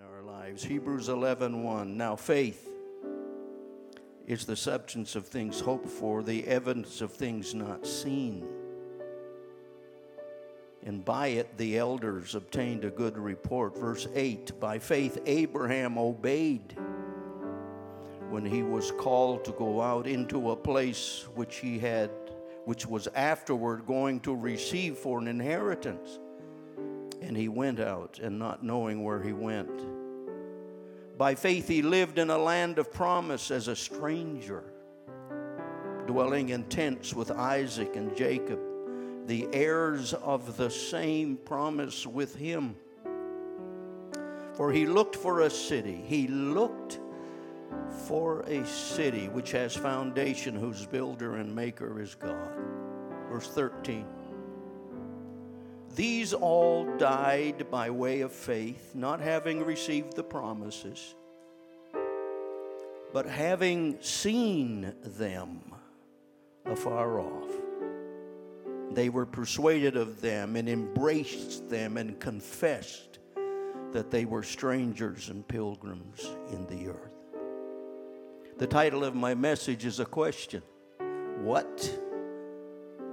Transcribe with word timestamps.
in 0.00 0.06
our 0.06 0.22
lives. 0.22 0.62
Hebrews 0.64 1.08
11 1.08 1.62
1. 1.62 1.96
Now, 1.96 2.16
faith 2.16 2.68
is 4.26 4.44
the 4.44 4.56
substance 4.56 5.16
of 5.16 5.26
things 5.26 5.60
hoped 5.60 5.88
for, 5.88 6.22
the 6.22 6.46
evidence 6.46 7.00
of 7.00 7.12
things 7.12 7.54
not 7.54 7.86
seen. 7.86 8.46
And 10.84 11.04
by 11.04 11.28
it 11.28 11.58
the 11.58 11.76
elders 11.76 12.34
obtained 12.34 12.84
a 12.84 12.90
good 12.90 13.18
report. 13.18 13.76
Verse 13.76 14.06
8 14.14 14.58
By 14.58 14.78
faith, 14.78 15.18
Abraham 15.26 15.98
obeyed 15.98 16.76
when 18.30 18.46
he 18.46 18.62
was 18.62 18.92
called 18.92 19.44
to 19.44 19.52
go 19.52 19.82
out 19.82 20.06
into 20.06 20.52
a 20.52 20.56
place 20.56 21.26
which 21.34 21.56
he 21.56 21.78
had, 21.78 22.10
which 22.64 22.86
was 22.86 23.08
afterward 23.08 23.86
going 23.86 24.20
to 24.20 24.34
receive 24.34 24.96
for 24.96 25.18
an 25.18 25.28
inheritance. 25.28 26.20
And 27.20 27.36
he 27.36 27.48
went 27.48 27.80
out, 27.80 28.18
and 28.18 28.38
not 28.38 28.62
knowing 28.62 29.04
where 29.04 29.22
he 29.22 29.32
went. 29.32 29.70
By 31.18 31.34
faith, 31.34 31.68
he 31.68 31.82
lived 31.82 32.18
in 32.18 32.30
a 32.30 32.38
land 32.38 32.78
of 32.78 32.92
promise 32.92 33.50
as 33.50 33.68
a 33.68 33.76
stranger, 33.76 34.64
dwelling 36.06 36.48
in 36.48 36.64
tents 36.64 37.12
with 37.12 37.30
Isaac 37.30 37.94
and 37.94 38.16
Jacob, 38.16 38.58
the 39.26 39.46
heirs 39.52 40.14
of 40.14 40.56
the 40.56 40.70
same 40.70 41.36
promise 41.36 42.06
with 42.06 42.34
him. 42.34 42.74
For 44.54 44.72
he 44.72 44.86
looked 44.86 45.14
for 45.14 45.40
a 45.40 45.50
city. 45.50 46.02
He 46.06 46.26
looked 46.26 46.98
for 48.06 48.40
a 48.42 48.66
city 48.66 49.28
which 49.28 49.52
has 49.52 49.76
foundation, 49.76 50.56
whose 50.56 50.86
builder 50.86 51.36
and 51.36 51.54
maker 51.54 52.00
is 52.00 52.14
God. 52.14 52.50
Verse 53.30 53.48
13. 53.48 54.06
These 55.94 56.32
all 56.32 56.84
died 56.98 57.70
by 57.70 57.90
way 57.90 58.20
of 58.20 58.32
faith, 58.32 58.94
not 58.94 59.20
having 59.20 59.64
received 59.64 60.14
the 60.14 60.22
promises, 60.22 61.14
but 63.12 63.26
having 63.26 64.00
seen 64.00 64.94
them 65.02 65.60
afar 66.64 67.20
off. 67.20 67.50
They 68.92 69.08
were 69.08 69.26
persuaded 69.26 69.96
of 69.96 70.20
them 70.20 70.56
and 70.56 70.68
embraced 70.68 71.68
them 71.68 71.96
and 71.96 72.18
confessed 72.20 73.18
that 73.92 74.10
they 74.10 74.24
were 74.24 74.44
strangers 74.44 75.28
and 75.28 75.46
pilgrims 75.46 76.24
in 76.52 76.66
the 76.66 76.88
earth. 76.90 77.14
The 78.58 78.66
title 78.66 79.04
of 79.04 79.14
my 79.14 79.34
message 79.34 79.84
is 79.84 79.98
a 79.98 80.04
question 80.04 80.62
What 81.42 81.98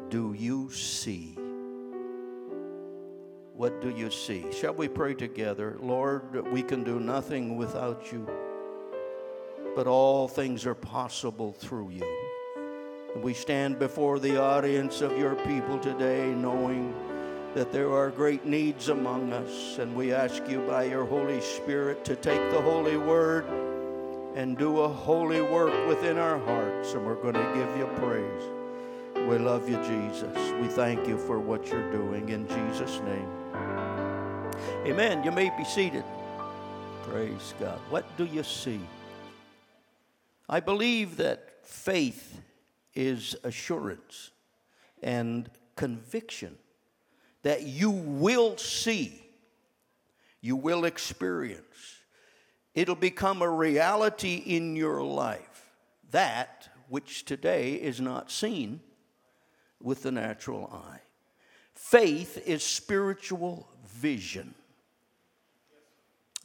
do 0.09 0.33
you 0.33 0.71
see? 0.71 1.37
What 3.57 3.81
do 3.81 3.89
you 3.89 4.11
see? 4.11 4.45
Shall 4.51 4.75
we 4.75 4.87
pray 4.87 5.15
together? 5.15 5.77
Lord, 5.81 6.47
we 6.51 6.61
can 6.61 6.83
do 6.83 6.99
nothing 6.99 7.57
without 7.57 8.11
you, 8.11 8.29
but 9.75 9.87
all 9.87 10.27
things 10.27 10.63
are 10.67 10.75
possible 10.75 11.53
through 11.53 11.89
you. 11.89 12.17
We 13.23 13.33
stand 13.33 13.79
before 13.79 14.19
the 14.19 14.39
audience 14.39 15.01
of 15.01 15.17
your 15.17 15.33
people 15.33 15.79
today 15.79 16.35
knowing 16.35 16.93
that 17.55 17.71
there 17.71 17.91
are 17.91 18.11
great 18.11 18.45
needs 18.45 18.89
among 18.89 19.33
us, 19.33 19.79
and 19.79 19.95
we 19.95 20.13
ask 20.13 20.47
you 20.47 20.59
by 20.67 20.83
your 20.83 21.05
Holy 21.05 21.41
Spirit 21.41 22.05
to 22.05 22.15
take 22.15 22.51
the 22.51 22.61
Holy 22.61 22.97
Word 22.97 23.43
and 24.35 24.55
do 24.55 24.81
a 24.81 24.87
holy 24.87 25.41
work 25.41 25.87
within 25.87 26.19
our 26.19 26.37
hearts, 26.37 26.93
and 26.93 27.03
we're 27.03 27.15
going 27.15 27.33
to 27.33 27.53
give 27.55 27.75
you 27.75 27.87
praise. 27.95 28.43
We 29.27 29.39
love 29.39 29.67
you, 29.67 29.77
Jesus. 29.77 30.53
We 30.61 30.67
thank 30.67 31.07
you 31.07 31.17
for 31.17 31.39
what 31.39 31.65
you're 31.69 31.91
doing 31.91 32.29
in 32.29 32.47
Jesus' 32.47 33.01
name. 33.01 33.46
Amen. 34.87 35.23
You 35.23 35.31
may 35.31 35.51
be 35.57 35.63
seated. 35.63 36.03
Praise 37.03 37.53
God. 37.59 37.79
What 37.89 38.05
do 38.17 38.25
you 38.25 38.43
see? 38.43 38.79
I 40.49 40.59
believe 40.59 41.17
that 41.17 41.65
faith 41.65 42.41
is 42.95 43.35
assurance 43.43 44.31
and 45.03 45.49
conviction 45.75 46.57
that 47.43 47.63
you 47.63 47.91
will 47.91 48.57
see, 48.57 49.21
you 50.41 50.55
will 50.55 50.85
experience 50.85 51.97
it'll 52.77 52.93
become 52.93 53.41
a 53.41 53.49
reality 53.49 54.35
in 54.35 54.75
your 54.75 55.01
life. 55.03 55.65
That 56.11 56.69
which 56.89 57.25
today 57.25 57.73
is 57.73 57.99
not 57.99 58.29
seen 58.29 58.81
with 59.81 60.03
the 60.03 60.11
natural 60.11 60.69
eye. 60.71 61.01
Faith 61.73 62.39
is 62.45 62.61
spiritual 62.61 63.67
vision. 63.83 64.53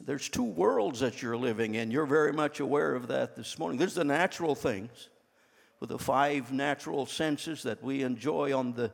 There's 0.05 0.27
two 0.27 0.43
worlds 0.43 0.99
that 0.99 1.21
you're 1.21 1.37
living 1.37 1.75
in. 1.75 1.91
You're 1.91 2.05
very 2.05 2.33
much 2.33 2.59
aware 2.59 2.93
of 2.93 3.07
that 3.07 3.35
this 3.35 3.57
morning. 3.57 3.77
There's 3.77 3.95
the 3.95 4.03
natural 4.03 4.55
things 4.55 5.09
with 5.79 5.89
the 5.89 5.99
five 5.99 6.51
natural 6.51 7.05
senses 7.05 7.63
that 7.63 7.81
we 7.83 8.03
enjoy 8.03 8.57
on 8.57 8.73
the 8.73 8.91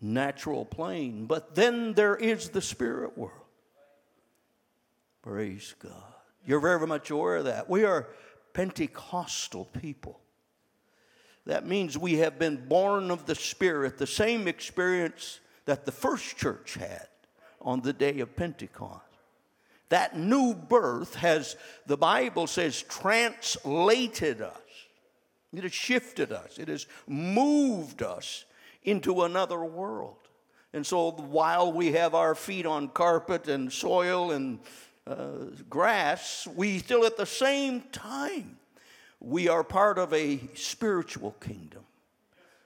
natural 0.00 0.64
plane. 0.64 1.26
But 1.26 1.54
then 1.54 1.92
there 1.94 2.16
is 2.16 2.48
the 2.48 2.62
spirit 2.62 3.16
world. 3.16 3.38
Praise 5.22 5.74
God. 5.78 5.92
You're 6.44 6.60
very 6.60 6.86
much 6.86 7.10
aware 7.10 7.36
of 7.36 7.44
that. 7.44 7.68
We 7.68 7.84
are 7.84 8.08
Pentecostal 8.52 9.66
people. 9.66 10.20
That 11.46 11.66
means 11.66 11.96
we 11.98 12.18
have 12.18 12.38
been 12.38 12.68
born 12.68 13.10
of 13.10 13.26
the 13.26 13.34
Spirit, 13.34 13.98
the 13.98 14.06
same 14.06 14.46
experience 14.46 15.40
that 15.64 15.86
the 15.86 15.92
first 15.92 16.36
church 16.36 16.74
had 16.74 17.08
on 17.60 17.80
the 17.80 17.92
day 17.92 18.20
of 18.20 18.36
Pentecost. 18.36 19.11
That 19.92 20.16
new 20.16 20.54
birth 20.54 21.16
has, 21.16 21.54
the 21.86 21.98
Bible 21.98 22.46
says, 22.46 22.80
translated 22.80 24.40
us. 24.40 24.56
It 25.52 25.64
has 25.64 25.74
shifted 25.74 26.32
us, 26.32 26.56
it 26.56 26.68
has 26.68 26.86
moved 27.06 28.02
us 28.02 28.46
into 28.84 29.24
another 29.24 29.62
world. 29.62 30.16
And 30.72 30.86
so 30.86 31.10
while 31.10 31.70
we 31.74 31.92
have 31.92 32.14
our 32.14 32.34
feet 32.34 32.64
on 32.64 32.88
carpet 32.88 33.48
and 33.48 33.70
soil 33.70 34.30
and 34.30 34.60
uh, 35.06 35.50
grass, 35.68 36.48
we 36.56 36.78
still 36.78 37.04
at 37.04 37.18
the 37.18 37.26
same 37.26 37.82
time, 37.92 38.56
we 39.20 39.48
are 39.48 39.62
part 39.62 39.98
of 39.98 40.14
a 40.14 40.40
spiritual 40.54 41.32
kingdom, 41.32 41.84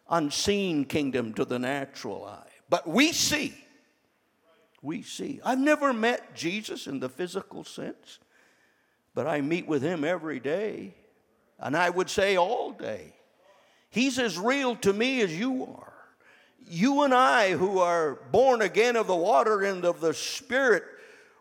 unseen 0.08 0.84
kingdom 0.84 1.34
to 1.34 1.44
the 1.44 1.58
natural 1.58 2.24
eye. 2.24 2.52
But 2.70 2.86
we 2.86 3.10
see, 3.10 3.52
we 4.86 5.02
see. 5.02 5.40
I've 5.44 5.58
never 5.58 5.92
met 5.92 6.34
Jesus 6.34 6.86
in 6.86 7.00
the 7.00 7.08
physical 7.08 7.64
sense, 7.64 8.20
but 9.14 9.26
I 9.26 9.40
meet 9.40 9.66
with 9.66 9.82
him 9.82 10.04
every 10.04 10.38
day, 10.38 10.94
and 11.58 11.76
I 11.76 11.90
would 11.90 12.08
say 12.08 12.36
all 12.36 12.70
day. 12.70 13.12
He's 13.90 14.18
as 14.20 14.38
real 14.38 14.76
to 14.76 14.92
me 14.92 15.22
as 15.22 15.36
you 15.36 15.64
are. 15.64 15.92
You 16.68 17.02
and 17.02 17.12
I, 17.12 17.52
who 17.52 17.80
are 17.80 18.20
born 18.30 18.62
again 18.62 18.94
of 18.94 19.08
the 19.08 19.16
water 19.16 19.62
and 19.62 19.84
of 19.84 20.00
the 20.00 20.14
Spirit, 20.14 20.84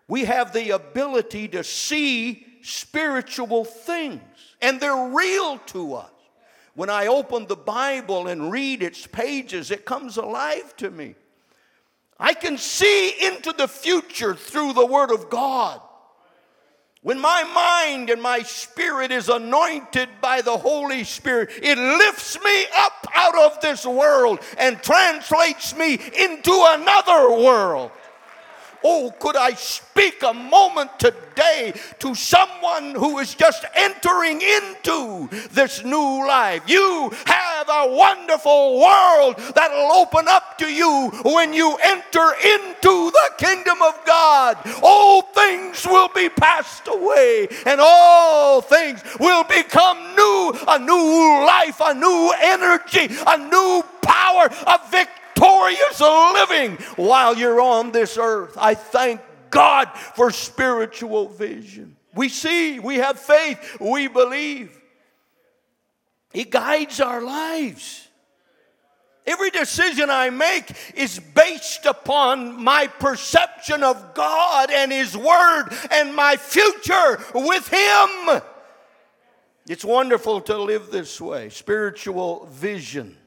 we 0.08 0.26
have 0.26 0.52
the 0.52 0.72
ability 0.72 1.48
to 1.50 1.64
see 1.64 2.46
spiritual 2.64 3.64
things, 3.64 4.22
and 4.60 4.80
they're 4.80 5.12
real 5.14 5.60
to 5.68 5.94
us. 5.94 6.12
When 6.74 6.90
I 6.90 7.08
open 7.08 7.46
the 7.46 7.56
Bible 7.56 8.28
and 8.28 8.52
read 8.52 8.82
its 8.82 9.06
pages, 9.06 9.70
it 9.70 9.86
comes 9.86 10.18
alive 10.18 10.76
to 10.78 10.90
me. 10.90 11.16
I 12.20 12.34
can 12.34 12.58
see 12.58 13.10
into 13.28 13.52
the 13.52 13.68
future 13.68 14.36
through 14.36 14.74
the 14.74 14.86
Word 14.86 15.12
of 15.12 15.30
God. 15.30 15.82
When 17.02 17.20
my 17.20 17.44
mind 17.44 18.10
and 18.10 18.20
my 18.20 18.42
spirit 18.42 19.12
is 19.12 19.30
anointed 19.30 20.10
by 20.22 20.42
the 20.42 20.58
Holy 20.58 21.04
Spirit, 21.04 21.52
it 21.62 21.78
lifts 21.78 22.44
me 22.44 22.66
up 22.76 23.08
out 23.14 23.38
of 23.38 23.62
this 23.62 23.86
world 23.86 24.40
and 24.58 24.82
translates 24.82 25.76
me 25.78 25.94
into 25.94 26.66
another 26.70 27.30
world. 27.30 27.92
Oh, 28.88 29.12
could 29.18 29.36
I 29.36 29.54
speak 29.54 30.22
a 30.22 30.32
moment 30.32 31.00
today 31.00 31.74
to 31.98 32.14
someone 32.14 32.94
who 32.94 33.18
is 33.18 33.34
just 33.34 33.66
entering 33.74 34.40
into 34.40 35.28
this 35.52 35.84
new 35.84 36.28
life? 36.28 36.62
You 36.68 37.12
have 37.26 37.68
a 37.68 37.88
wonderful 37.88 38.80
world 38.80 39.38
that'll 39.56 39.92
open 39.92 40.28
up 40.28 40.60
to 40.60 40.72
you 40.72 41.10
when 41.24 41.52
you 41.52 41.76
enter 41.84 42.34
into 42.44 43.10
the 43.10 43.30
kingdom 43.40 43.82
of 43.82 44.00
God. 44.06 44.60
All 44.84 45.24
things 45.24 45.84
will 45.88 46.10
be 46.10 46.30
passed 46.30 46.88
away, 46.88 47.48
and 47.66 47.82
all 47.82 48.62
things 48.62 49.02
will 49.20 49.46
become 49.46 49.98
new 50.16 50.54
a 50.68 50.78
new 50.78 51.44
life, 51.48 51.82
a 51.84 51.96
new 51.96 52.34
energy, 52.40 53.10
a 53.26 53.38
new 53.50 53.84
power, 54.04 54.48
a 54.68 54.80
victory 54.92 55.25
victorious 55.36 56.00
living 56.00 56.78
while 56.96 57.36
you're 57.36 57.62
on 57.62 57.92
this 57.92 58.18
earth. 58.18 58.58
I 58.58 58.74
thank 58.76 59.22
God 59.50 59.88
for 60.16 60.32
spiritual 60.32 61.30
vision. 61.30 61.96
We 62.14 62.30
see, 62.30 62.80
we 62.80 62.96
have 62.98 63.20
faith, 63.20 63.78
we 63.80 64.08
believe. 64.08 64.80
It 66.34 66.50
guides 66.52 67.00
our 67.00 67.22
lives. 67.22 68.08
Every 69.28 69.50
decision 69.50 70.10
I 70.10 70.30
make 70.30 70.72
is 70.96 71.20
based 71.20 71.86
upon 71.86 72.64
my 72.64 72.88
perception 72.88 73.84
of 73.84 74.14
God 74.14 74.70
and 74.72 74.92
His 74.92 75.18
Word 75.18 75.70
and 75.90 76.16
my 76.16 76.38
future 76.38 77.20
with 77.34 77.68
Him. 77.68 78.42
It's 79.68 79.84
wonderful 79.84 80.42
to 80.42 80.58
live 80.58 80.92
this 80.92 81.20
way 81.20 81.50
spiritual 81.50 82.46
vision. 82.52 83.18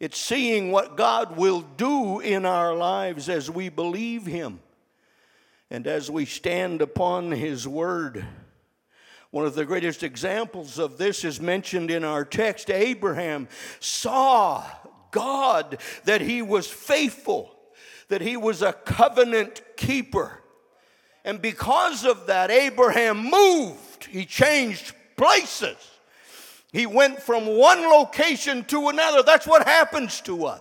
It's 0.00 0.18
seeing 0.18 0.70
what 0.70 0.96
God 0.96 1.36
will 1.36 1.62
do 1.62 2.20
in 2.20 2.44
our 2.44 2.74
lives 2.74 3.28
as 3.28 3.50
we 3.50 3.68
believe 3.68 4.26
Him 4.26 4.60
and 5.70 5.86
as 5.86 6.10
we 6.10 6.24
stand 6.24 6.82
upon 6.82 7.30
His 7.30 7.66
Word. 7.66 8.24
One 9.30 9.46
of 9.46 9.54
the 9.54 9.64
greatest 9.64 10.02
examples 10.02 10.78
of 10.78 10.96
this 10.96 11.24
is 11.24 11.40
mentioned 11.40 11.90
in 11.90 12.04
our 12.04 12.24
text. 12.24 12.70
Abraham 12.70 13.48
saw 13.80 14.64
God 15.10 15.78
that 16.04 16.20
he 16.20 16.42
was 16.42 16.68
faithful, 16.68 17.52
that 18.08 18.20
he 18.20 18.36
was 18.36 18.62
a 18.62 18.72
covenant 18.72 19.62
keeper. 19.76 20.40
And 21.24 21.40
because 21.40 22.04
of 22.04 22.26
that, 22.26 22.50
Abraham 22.50 23.30
moved, 23.30 24.04
he 24.04 24.24
changed 24.24 24.94
places. 25.16 25.76
He 26.74 26.86
went 26.86 27.22
from 27.22 27.46
one 27.46 27.82
location 27.82 28.64
to 28.64 28.88
another. 28.88 29.22
That's 29.22 29.46
what 29.46 29.64
happens 29.64 30.20
to 30.22 30.46
us. 30.46 30.60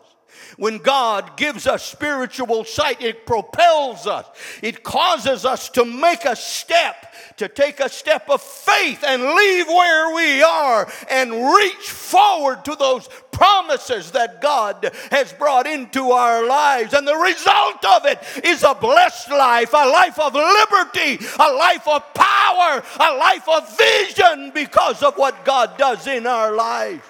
When 0.57 0.77
God 0.77 1.37
gives 1.37 1.67
us 1.67 1.83
spiritual 1.83 2.63
sight, 2.63 3.01
it 3.01 3.25
propels 3.25 4.07
us. 4.07 4.25
It 4.61 4.83
causes 4.83 5.45
us 5.45 5.69
to 5.69 5.85
make 5.85 6.25
a 6.25 6.35
step, 6.35 7.13
to 7.37 7.47
take 7.47 7.79
a 7.79 7.89
step 7.89 8.29
of 8.29 8.41
faith 8.41 9.03
and 9.05 9.21
leave 9.23 9.67
where 9.67 10.15
we 10.15 10.43
are 10.43 10.91
and 11.09 11.31
reach 11.31 11.89
forward 11.89 12.63
to 12.65 12.75
those 12.75 13.09
promises 13.31 14.11
that 14.11 14.41
God 14.41 14.91
has 15.11 15.33
brought 15.33 15.67
into 15.67 16.11
our 16.11 16.45
lives. 16.47 16.93
And 16.93 17.07
the 17.07 17.17
result 17.17 17.83
of 17.83 18.05
it 18.05 18.19
is 18.43 18.63
a 18.63 18.75
blessed 18.75 19.29
life, 19.29 19.73
a 19.73 19.89
life 19.89 20.19
of 20.19 20.33
liberty, 20.33 21.25
a 21.39 21.51
life 21.51 21.87
of 21.87 22.13
power, 22.13 22.83
a 22.99 23.17
life 23.17 23.49
of 23.49 23.77
vision 23.77 24.51
because 24.53 25.03
of 25.03 25.17
what 25.17 25.43
God 25.43 25.77
does 25.77 26.07
in 26.07 26.27
our 26.27 26.53
lives. 26.53 27.03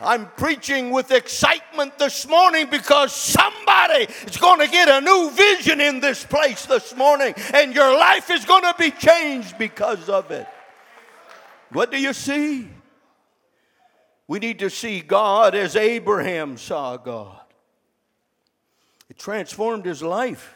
I'm 0.00 0.26
preaching 0.36 0.90
with 0.90 1.10
excitement 1.10 1.98
this 1.98 2.26
morning 2.28 2.68
because 2.70 3.12
somebody 3.12 4.06
is 4.26 4.36
going 4.36 4.60
to 4.60 4.68
get 4.68 4.88
a 4.88 5.00
new 5.00 5.30
vision 5.30 5.80
in 5.80 6.00
this 6.00 6.24
place 6.24 6.66
this 6.66 6.94
morning, 6.94 7.34
and 7.52 7.74
your 7.74 7.98
life 7.98 8.30
is 8.30 8.44
going 8.44 8.62
to 8.62 8.74
be 8.78 8.90
changed 8.92 9.58
because 9.58 10.08
of 10.08 10.30
it. 10.30 10.46
What 11.70 11.90
do 11.90 12.00
you 12.00 12.12
see? 12.12 12.68
We 14.28 14.38
need 14.38 14.60
to 14.60 14.70
see 14.70 15.00
God 15.00 15.54
as 15.54 15.74
Abraham 15.74 16.58
saw 16.58 16.96
God. 16.96 17.40
It 19.08 19.18
transformed 19.18 19.84
his 19.84 20.02
life. 20.02 20.54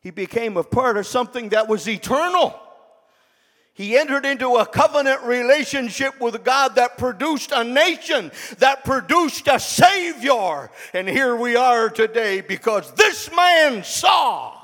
He 0.00 0.10
became 0.10 0.56
a 0.56 0.64
part 0.64 0.96
of 0.96 1.06
something 1.06 1.50
that 1.50 1.68
was 1.68 1.88
eternal. 1.88 2.58
He 3.78 3.96
entered 3.96 4.26
into 4.26 4.56
a 4.56 4.66
covenant 4.66 5.22
relationship 5.22 6.20
with 6.20 6.42
God 6.42 6.74
that 6.74 6.98
produced 6.98 7.52
a 7.52 7.62
nation, 7.62 8.32
that 8.58 8.84
produced 8.84 9.46
a 9.46 9.60
Savior. 9.60 10.68
And 10.92 11.08
here 11.08 11.36
we 11.36 11.54
are 11.54 11.88
today 11.88 12.40
because 12.40 12.90
this 12.94 13.30
man 13.32 13.84
saw. 13.84 14.60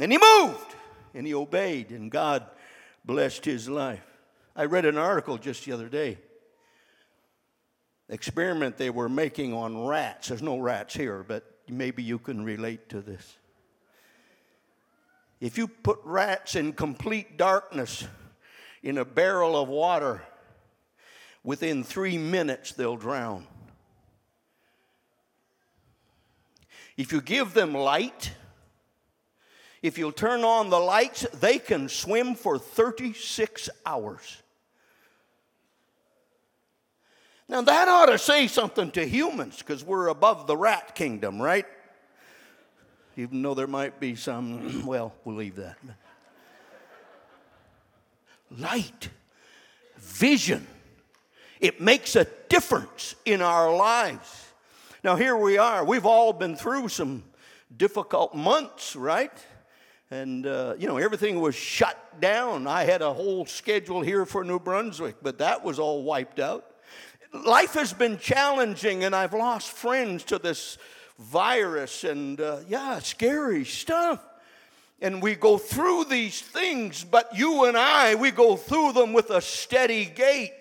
And 0.00 0.10
he 0.10 0.16
moved 0.16 0.74
and 1.12 1.26
he 1.26 1.34
obeyed, 1.34 1.90
and 1.90 2.10
God 2.10 2.46
blessed 3.04 3.44
his 3.44 3.68
life. 3.68 4.06
I 4.56 4.64
read 4.64 4.86
an 4.86 4.96
article 4.96 5.36
just 5.36 5.66
the 5.66 5.72
other 5.72 5.90
day. 5.90 6.16
Experiment 8.08 8.78
they 8.78 8.88
were 8.88 9.10
making 9.10 9.52
on 9.52 9.84
rats. 9.84 10.28
There's 10.28 10.40
no 10.40 10.58
rats 10.58 10.94
here, 10.94 11.26
but 11.28 11.44
maybe 11.68 12.02
you 12.02 12.18
can 12.18 12.42
relate 12.42 12.88
to 12.88 13.02
this. 13.02 13.36
If 15.40 15.56
you 15.56 15.68
put 15.68 16.00
rats 16.04 16.56
in 16.56 16.72
complete 16.72 17.36
darkness 17.36 18.06
in 18.82 18.98
a 18.98 19.04
barrel 19.04 19.60
of 19.60 19.68
water, 19.68 20.22
within 21.44 21.84
three 21.84 22.18
minutes 22.18 22.72
they'll 22.72 22.96
drown. 22.96 23.46
If 26.96 27.12
you 27.12 27.20
give 27.20 27.54
them 27.54 27.72
light, 27.74 28.32
if 29.80 29.96
you'll 29.96 30.10
turn 30.10 30.42
on 30.42 30.70
the 30.70 30.80
lights, 30.80 31.24
they 31.34 31.58
can 31.60 31.88
swim 31.88 32.34
for 32.34 32.58
36 32.58 33.70
hours. 33.86 34.42
Now, 37.48 37.62
that 37.62 37.88
ought 37.88 38.06
to 38.06 38.18
say 38.18 38.46
something 38.46 38.90
to 38.90 39.08
humans 39.08 39.58
because 39.58 39.82
we're 39.84 40.08
above 40.08 40.46
the 40.46 40.56
rat 40.56 40.94
kingdom, 40.94 41.40
right? 41.40 41.64
Even 43.18 43.42
though 43.42 43.54
there 43.54 43.66
might 43.66 43.98
be 43.98 44.14
some, 44.14 44.82
well, 44.86 45.12
we'll 45.24 45.34
leave 45.34 45.56
that. 45.56 45.76
Light, 48.56 49.10
vision, 49.98 50.64
it 51.60 51.80
makes 51.80 52.14
a 52.14 52.26
difference 52.48 53.16
in 53.24 53.42
our 53.42 53.74
lives. 53.74 54.46
Now, 55.02 55.16
here 55.16 55.36
we 55.36 55.58
are. 55.58 55.84
We've 55.84 56.06
all 56.06 56.32
been 56.32 56.54
through 56.54 56.88
some 56.90 57.24
difficult 57.76 58.36
months, 58.36 58.94
right? 58.94 59.32
And, 60.12 60.46
uh, 60.46 60.76
you 60.78 60.86
know, 60.86 60.96
everything 60.96 61.40
was 61.40 61.56
shut 61.56 62.20
down. 62.20 62.68
I 62.68 62.84
had 62.84 63.02
a 63.02 63.12
whole 63.12 63.44
schedule 63.46 64.00
here 64.00 64.26
for 64.26 64.44
New 64.44 64.60
Brunswick, 64.60 65.16
but 65.22 65.38
that 65.38 65.64
was 65.64 65.80
all 65.80 66.04
wiped 66.04 66.38
out. 66.38 66.64
Life 67.32 67.74
has 67.74 67.92
been 67.92 68.16
challenging, 68.16 69.02
and 69.02 69.14
I've 69.14 69.34
lost 69.34 69.72
friends 69.72 70.22
to 70.24 70.38
this 70.38 70.78
virus 71.18 72.04
and, 72.04 72.40
uh, 72.40 72.58
yeah, 72.68 72.98
scary 73.00 73.64
stuff. 73.64 74.20
And 75.00 75.22
we 75.22 75.34
go 75.34 75.58
through 75.58 76.04
these 76.04 76.40
things, 76.40 77.04
but 77.04 77.36
you 77.36 77.64
and 77.64 77.76
I, 77.76 78.16
we 78.16 78.30
go 78.30 78.56
through 78.56 78.92
them 78.92 79.12
with 79.12 79.30
a 79.30 79.40
steady 79.40 80.04
gait 80.04 80.52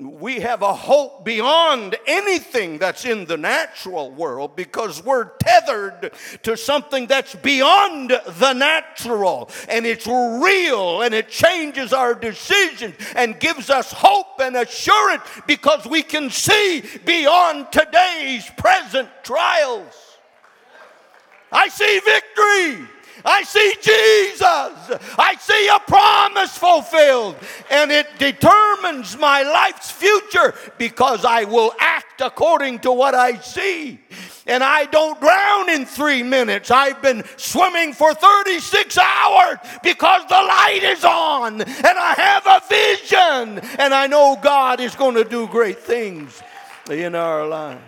we 0.00 0.40
have 0.40 0.62
a 0.62 0.74
hope 0.74 1.24
beyond 1.24 1.94
anything 2.06 2.78
that's 2.78 3.04
in 3.04 3.26
the 3.26 3.36
natural 3.36 4.10
world 4.10 4.56
because 4.56 5.04
we're 5.04 5.30
tethered 5.36 6.12
to 6.42 6.56
something 6.56 7.06
that's 7.06 7.34
beyond 7.34 8.10
the 8.10 8.52
natural 8.54 9.50
and 9.68 9.84
it's 9.84 10.06
real 10.06 11.02
and 11.02 11.12
it 11.12 11.28
changes 11.28 11.92
our 11.92 12.14
decisions 12.14 12.94
and 13.14 13.38
gives 13.40 13.68
us 13.68 13.92
hope 13.92 14.40
and 14.40 14.56
assurance 14.56 15.22
because 15.46 15.84
we 15.86 16.02
can 16.02 16.30
see 16.30 16.82
beyond 17.04 17.70
today's 17.70 18.48
present 18.56 19.08
trials. 19.22 19.94
I 21.52 21.68
see 21.68 22.00
victory. 22.00 22.88
I 23.24 23.42
see 23.42 23.74
Jesus. 23.82 24.98
I 25.18 25.36
see 25.38 25.68
a 25.68 25.78
promise 25.80 26.56
fulfilled. 26.56 27.36
And 27.70 27.90
it 27.90 28.06
determines 28.18 29.16
my 29.18 29.42
life's 29.42 29.90
future 29.90 30.54
because 30.78 31.24
I 31.24 31.44
will 31.44 31.72
act 31.78 32.20
according 32.20 32.80
to 32.80 32.92
what 32.92 33.14
I 33.14 33.36
see. 33.36 34.00
And 34.46 34.64
I 34.64 34.86
don't 34.86 35.20
drown 35.20 35.70
in 35.70 35.84
three 35.84 36.22
minutes. 36.22 36.70
I've 36.70 37.00
been 37.02 37.22
swimming 37.36 37.92
for 37.92 38.14
36 38.14 38.98
hours 38.98 39.58
because 39.82 40.22
the 40.28 40.34
light 40.34 40.80
is 40.82 41.04
on 41.04 41.60
and 41.60 41.68
I 41.98 42.14
have 42.16 42.46
a 42.46 42.62
vision 42.68 43.70
and 43.78 43.94
I 43.94 44.06
know 44.06 44.38
God 44.40 44.80
is 44.80 44.94
going 44.94 45.14
to 45.14 45.24
do 45.24 45.46
great 45.46 45.78
things 45.78 46.42
in 46.90 47.14
our 47.14 47.46
lives. 47.46 47.82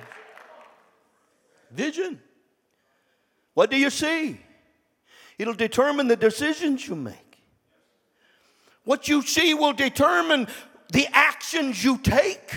Vision. 1.71 2.21
What 3.55 3.71
do 3.71 3.77
you 3.77 3.91
see? 3.91 4.39
It'll 5.39 5.55
determine 5.55 6.09
the 6.09 6.17
decisions 6.17 6.87
you 6.87 6.95
make. 6.95 7.43
What 8.85 9.09
you 9.09 9.23
see 9.23 9.55
will 9.55 9.73
determine 9.73 10.49
the 10.93 11.07
actions 11.13 11.83
you 11.83 11.99
take. 11.99 12.55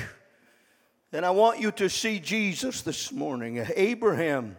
And 1.13 1.25
I 1.25 1.29
want 1.29 1.59
you 1.59 1.71
to 1.73 1.89
see 1.89 2.19
Jesus 2.19 2.81
this 2.81 3.11
morning. 3.11 3.65
Abraham, 3.75 4.57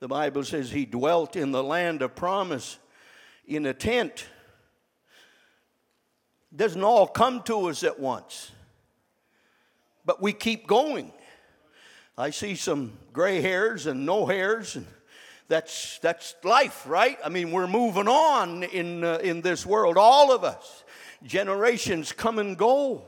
the 0.00 0.08
Bible 0.08 0.44
says 0.44 0.70
he 0.70 0.84
dwelt 0.84 1.36
in 1.36 1.52
the 1.52 1.62
land 1.62 2.02
of 2.02 2.14
promise 2.14 2.78
in 3.46 3.64
a 3.64 3.72
tent. 3.72 4.26
Doesn't 6.54 6.82
all 6.82 7.06
come 7.06 7.42
to 7.44 7.68
us 7.68 7.82
at 7.84 7.98
once, 7.98 8.50
but 10.04 10.20
we 10.20 10.32
keep 10.32 10.66
going. 10.66 11.12
I 12.18 12.30
see 12.30 12.54
some 12.54 12.92
gray 13.12 13.40
hairs 13.40 13.86
and 13.86 14.04
no 14.04 14.26
hairs, 14.26 14.76
and 14.76 14.86
that's, 15.48 15.98
that's 16.00 16.34
life, 16.42 16.84
right? 16.86 17.18
I 17.24 17.28
mean, 17.28 17.52
we're 17.52 17.66
moving 17.66 18.08
on 18.08 18.62
in, 18.64 19.04
uh, 19.04 19.18
in 19.22 19.42
this 19.42 19.64
world, 19.64 19.96
all 19.96 20.32
of 20.32 20.44
us. 20.44 20.84
Generations 21.22 22.12
come 22.12 22.38
and 22.38 22.56
go. 22.56 23.02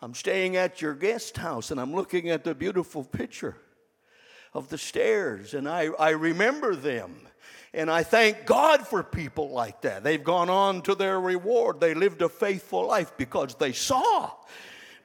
I'm 0.00 0.14
staying 0.14 0.56
at 0.56 0.82
your 0.82 0.94
guest 0.94 1.36
house 1.36 1.70
and 1.70 1.80
I'm 1.80 1.94
looking 1.94 2.28
at 2.28 2.44
the 2.44 2.54
beautiful 2.54 3.04
picture 3.04 3.56
of 4.54 4.68
the 4.68 4.76
stairs, 4.76 5.54
and 5.54 5.66
I, 5.68 5.86
I 5.98 6.10
remember 6.10 6.76
them. 6.76 7.14
And 7.74 7.90
I 7.90 8.02
thank 8.02 8.44
God 8.44 8.86
for 8.86 9.02
people 9.02 9.50
like 9.50 9.80
that. 9.80 10.04
They've 10.04 10.22
gone 10.22 10.50
on 10.50 10.82
to 10.82 10.94
their 10.94 11.18
reward. 11.18 11.80
They 11.80 11.94
lived 11.94 12.20
a 12.20 12.28
faithful 12.28 12.86
life 12.86 13.12
because 13.16 13.54
they 13.54 13.72
saw 13.72 14.30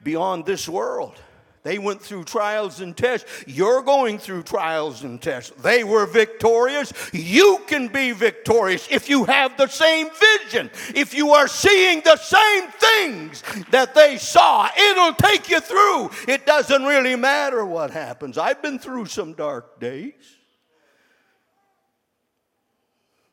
beyond 0.04 0.46
this 0.46 0.68
world. 0.68 1.18
They 1.64 1.80
went 1.80 2.02
through 2.02 2.24
trials 2.24 2.80
and 2.80 2.96
tests. 2.96 3.30
You're 3.46 3.82
going 3.82 4.20
through 4.20 4.44
trials 4.44 5.04
and 5.04 5.22
tests. 5.22 5.52
They 5.62 5.84
were 5.84 6.06
victorious. 6.06 6.94
You 7.12 7.60
can 7.68 7.90
be 7.90 8.12
victorious 8.12 8.88
if 8.90 9.10
you 9.10 9.26
have 9.26 9.58
the 9.58 9.68
same 9.68 10.08
vision. 10.40 10.70
If 10.96 11.14
you 11.14 11.32
are 11.32 11.48
seeing 11.48 12.02
the 12.02 12.16
same 12.16 12.70
things 12.72 13.44
that 13.72 13.94
they 13.94 14.18
saw, 14.18 14.70
it'll 14.78 15.14
take 15.14 15.50
you 15.50 15.60
through. 15.60 16.12
It 16.28 16.46
doesn't 16.46 16.84
really 16.84 17.16
matter 17.16 17.66
what 17.66 17.92
happens. 17.92 18.38
I've 18.38 18.62
been 18.62 18.80
through 18.80 19.08
some 19.08 19.34
dark 19.34 19.80
days. 19.80 20.38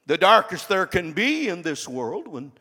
The 0.06 0.18
darkest 0.18 0.68
there 0.68 0.86
can 0.86 1.12
be 1.12 1.48
in 1.48 1.62
this 1.62 1.88
world 1.88 2.28
when 2.28 2.52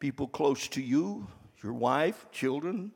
people 0.00 0.26
close 0.26 0.68
to 0.68 0.82
you, 0.82 1.28
your 1.62 1.72
wife, 1.72 2.26
children, 2.32 2.92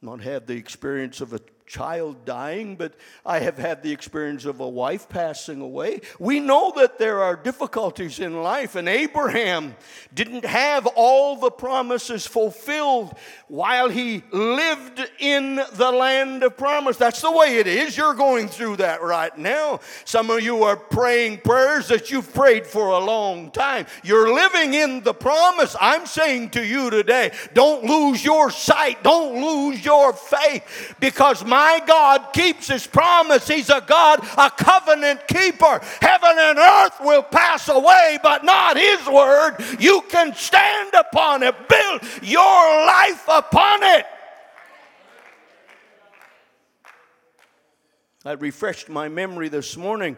not 0.00 0.20
have 0.20 0.46
the 0.46 0.54
experience 0.54 1.20
of 1.20 1.32
a 1.32 1.40
child 1.68 2.24
dying, 2.24 2.74
but 2.76 2.94
I 3.24 3.40
have 3.40 3.58
had 3.58 3.82
the 3.82 3.92
experience 3.92 4.44
of 4.46 4.60
a 4.60 4.68
wife 4.68 5.08
passing 5.08 5.60
away. 5.60 6.00
We 6.18 6.40
know 6.40 6.72
that 6.76 6.98
there 6.98 7.20
are 7.22 7.36
difficulties 7.36 8.18
in 8.18 8.42
life, 8.42 8.74
and 8.74 8.88
Abraham 8.88 9.76
didn't 10.14 10.44
have 10.44 10.86
all 10.86 11.36
the 11.36 11.50
promises 11.50 12.26
fulfilled 12.26 13.14
while 13.48 13.90
he 13.90 14.22
lived 14.32 15.06
in 15.18 15.56
the 15.74 15.92
land 15.92 16.42
of 16.42 16.56
promise. 16.56 16.96
That's 16.96 17.20
the 17.20 17.30
way 17.30 17.58
it 17.58 17.66
is. 17.66 17.96
You're 17.96 18.14
going 18.14 18.48
through 18.48 18.76
that 18.76 19.02
right 19.02 19.36
now. 19.36 19.80
Some 20.04 20.30
of 20.30 20.40
you 20.42 20.64
are 20.64 20.76
praying 20.76 21.38
prayers 21.38 21.88
that 21.88 22.10
you've 22.10 22.32
prayed 22.32 22.66
for 22.66 22.88
a 22.88 22.98
long 22.98 23.50
time. 23.50 23.86
You're 24.02 24.32
living 24.32 24.72
in 24.74 25.02
the 25.02 25.14
promise. 25.14 25.76
I'm 25.80 26.06
saying 26.06 26.50
to 26.50 26.64
you 26.64 26.88
today, 26.88 27.32
don't 27.52 27.84
lose 27.84 28.24
your 28.24 28.50
sight, 28.50 29.02
don't 29.02 29.42
lose 29.42 29.84
your 29.84 30.14
faith, 30.14 30.94
because 30.98 31.44
my 31.44 31.57
my 31.58 31.80
God 31.84 32.32
keeps 32.32 32.68
his 32.68 32.86
promise. 32.86 33.48
He's 33.48 33.68
a 33.68 33.82
God, 33.84 34.20
a 34.38 34.48
covenant 34.48 35.26
keeper. 35.26 35.80
Heaven 36.00 36.36
and 36.38 36.56
earth 36.56 37.00
will 37.00 37.24
pass 37.24 37.68
away, 37.68 38.20
but 38.22 38.44
not 38.44 38.76
his 38.76 39.04
word. 39.08 39.56
You 39.80 40.02
can 40.08 40.36
stand 40.36 40.94
upon 40.94 41.42
it, 41.42 41.56
build 41.68 42.02
your 42.22 42.86
life 42.86 43.24
upon 43.26 43.82
it. 43.82 44.06
I 48.24 48.32
refreshed 48.32 48.88
my 48.88 49.08
memory 49.08 49.48
this 49.48 49.76
morning. 49.76 50.16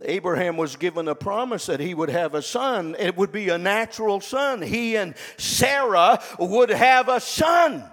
Abraham 0.00 0.56
was 0.56 0.76
given 0.76 1.06
a 1.06 1.14
promise 1.14 1.66
that 1.66 1.80
he 1.80 1.92
would 1.92 2.08
have 2.08 2.34
a 2.34 2.40
son. 2.40 2.96
It 2.98 3.14
would 3.18 3.30
be 3.30 3.50
a 3.50 3.58
natural 3.58 4.22
son. 4.22 4.62
He 4.62 4.96
and 4.96 5.14
Sarah 5.36 6.22
would 6.38 6.70
have 6.70 7.10
a 7.10 7.20
son. 7.20 7.84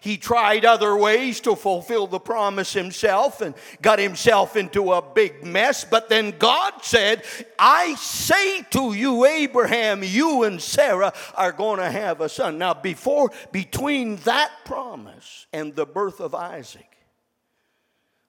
He 0.00 0.16
tried 0.16 0.64
other 0.64 0.96
ways 0.96 1.40
to 1.40 1.56
fulfill 1.56 2.06
the 2.06 2.20
promise 2.20 2.72
himself 2.72 3.40
and 3.40 3.54
got 3.82 3.98
himself 3.98 4.56
into 4.56 4.92
a 4.92 5.02
big 5.02 5.44
mess. 5.44 5.84
But 5.84 6.08
then 6.08 6.34
God 6.38 6.74
said, 6.82 7.24
I 7.58 7.94
say 7.94 8.62
to 8.70 8.92
you, 8.94 9.24
Abraham, 9.24 10.02
you 10.02 10.44
and 10.44 10.60
Sarah 10.60 11.12
are 11.34 11.52
going 11.52 11.78
to 11.80 11.90
have 11.90 12.20
a 12.20 12.28
son. 12.28 12.58
Now, 12.58 12.74
before, 12.74 13.30
between 13.52 14.16
that 14.18 14.50
promise 14.64 15.46
and 15.52 15.74
the 15.74 15.86
birth 15.86 16.20
of 16.20 16.34
Isaac 16.34 16.96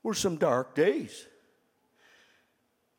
were 0.03 0.13
some 0.13 0.37
dark 0.37 0.73
days. 0.73 1.27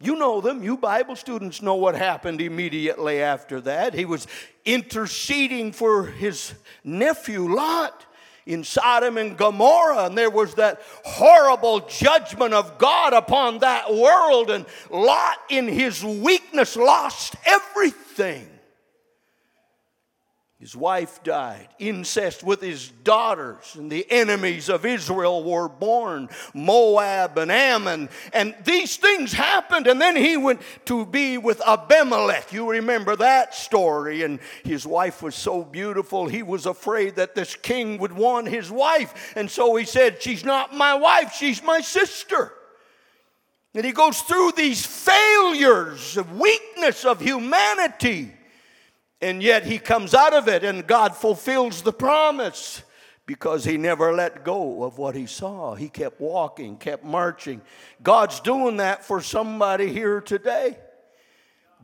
You 0.00 0.14
know 0.14 0.40
them. 0.40 0.62
You 0.62 0.76
Bible 0.76 1.16
students 1.16 1.60
know 1.60 1.74
what 1.74 1.96
happened 1.96 2.40
immediately 2.40 3.20
after 3.20 3.60
that. 3.62 3.94
He 3.94 4.04
was 4.04 4.28
interceding 4.64 5.72
for 5.72 6.06
his 6.06 6.54
nephew 6.84 7.52
Lot 7.52 8.06
in 8.48 8.64
Sodom 8.64 9.18
and 9.18 9.36
Gomorrah, 9.36 10.06
and 10.06 10.16
there 10.16 10.30
was 10.30 10.54
that 10.54 10.80
horrible 11.04 11.80
judgment 11.80 12.54
of 12.54 12.78
God 12.78 13.12
upon 13.12 13.58
that 13.58 13.94
world, 13.94 14.50
and 14.50 14.64
Lot, 14.90 15.36
in 15.50 15.68
his 15.68 16.02
weakness, 16.02 16.74
lost 16.74 17.36
everything. 17.44 18.48
His 20.60 20.74
wife 20.74 21.22
died. 21.22 21.68
Incest 21.78 22.42
with 22.42 22.60
his 22.60 22.88
daughters, 22.88 23.76
and 23.76 23.88
the 23.88 24.04
enemies 24.10 24.68
of 24.68 24.84
Israel 24.84 25.44
were 25.44 25.68
born 25.68 26.28
Moab 26.52 27.38
and 27.38 27.52
Ammon. 27.52 28.08
And 28.32 28.56
these 28.64 28.96
things 28.96 29.32
happened, 29.32 29.86
and 29.86 30.00
then 30.00 30.16
he 30.16 30.36
went 30.36 30.60
to 30.86 31.06
be 31.06 31.38
with 31.38 31.62
Abimelech. 31.64 32.52
You 32.52 32.68
remember 32.68 33.14
that 33.16 33.54
story. 33.54 34.24
And 34.24 34.40
his 34.64 34.84
wife 34.84 35.22
was 35.22 35.36
so 35.36 35.62
beautiful, 35.62 36.26
he 36.26 36.42
was 36.42 36.66
afraid 36.66 37.14
that 37.16 37.36
this 37.36 37.54
king 37.54 37.98
would 37.98 38.12
want 38.12 38.48
his 38.48 38.68
wife. 38.68 39.34
And 39.36 39.48
so 39.48 39.76
he 39.76 39.84
said, 39.84 40.20
She's 40.20 40.44
not 40.44 40.74
my 40.74 40.94
wife, 40.94 41.34
she's 41.34 41.62
my 41.62 41.80
sister. 41.82 42.52
And 43.74 43.86
he 43.86 43.92
goes 43.92 44.22
through 44.22 44.52
these 44.56 44.84
failures 44.84 46.16
of 46.16 46.36
weakness 46.36 47.04
of 47.04 47.20
humanity. 47.20 48.32
And 49.20 49.42
yet 49.42 49.66
he 49.66 49.78
comes 49.78 50.14
out 50.14 50.32
of 50.32 50.48
it 50.48 50.64
and 50.64 50.86
God 50.86 51.16
fulfills 51.16 51.82
the 51.82 51.92
promise 51.92 52.82
because 53.26 53.64
he 53.64 53.76
never 53.76 54.12
let 54.14 54.44
go 54.44 54.84
of 54.84 54.96
what 54.96 55.14
he 55.14 55.26
saw. 55.26 55.74
He 55.74 55.88
kept 55.88 56.20
walking, 56.20 56.76
kept 56.76 57.04
marching. 57.04 57.60
God's 58.02 58.40
doing 58.40 58.78
that 58.78 59.04
for 59.04 59.20
somebody 59.20 59.92
here 59.92 60.20
today. 60.20 60.78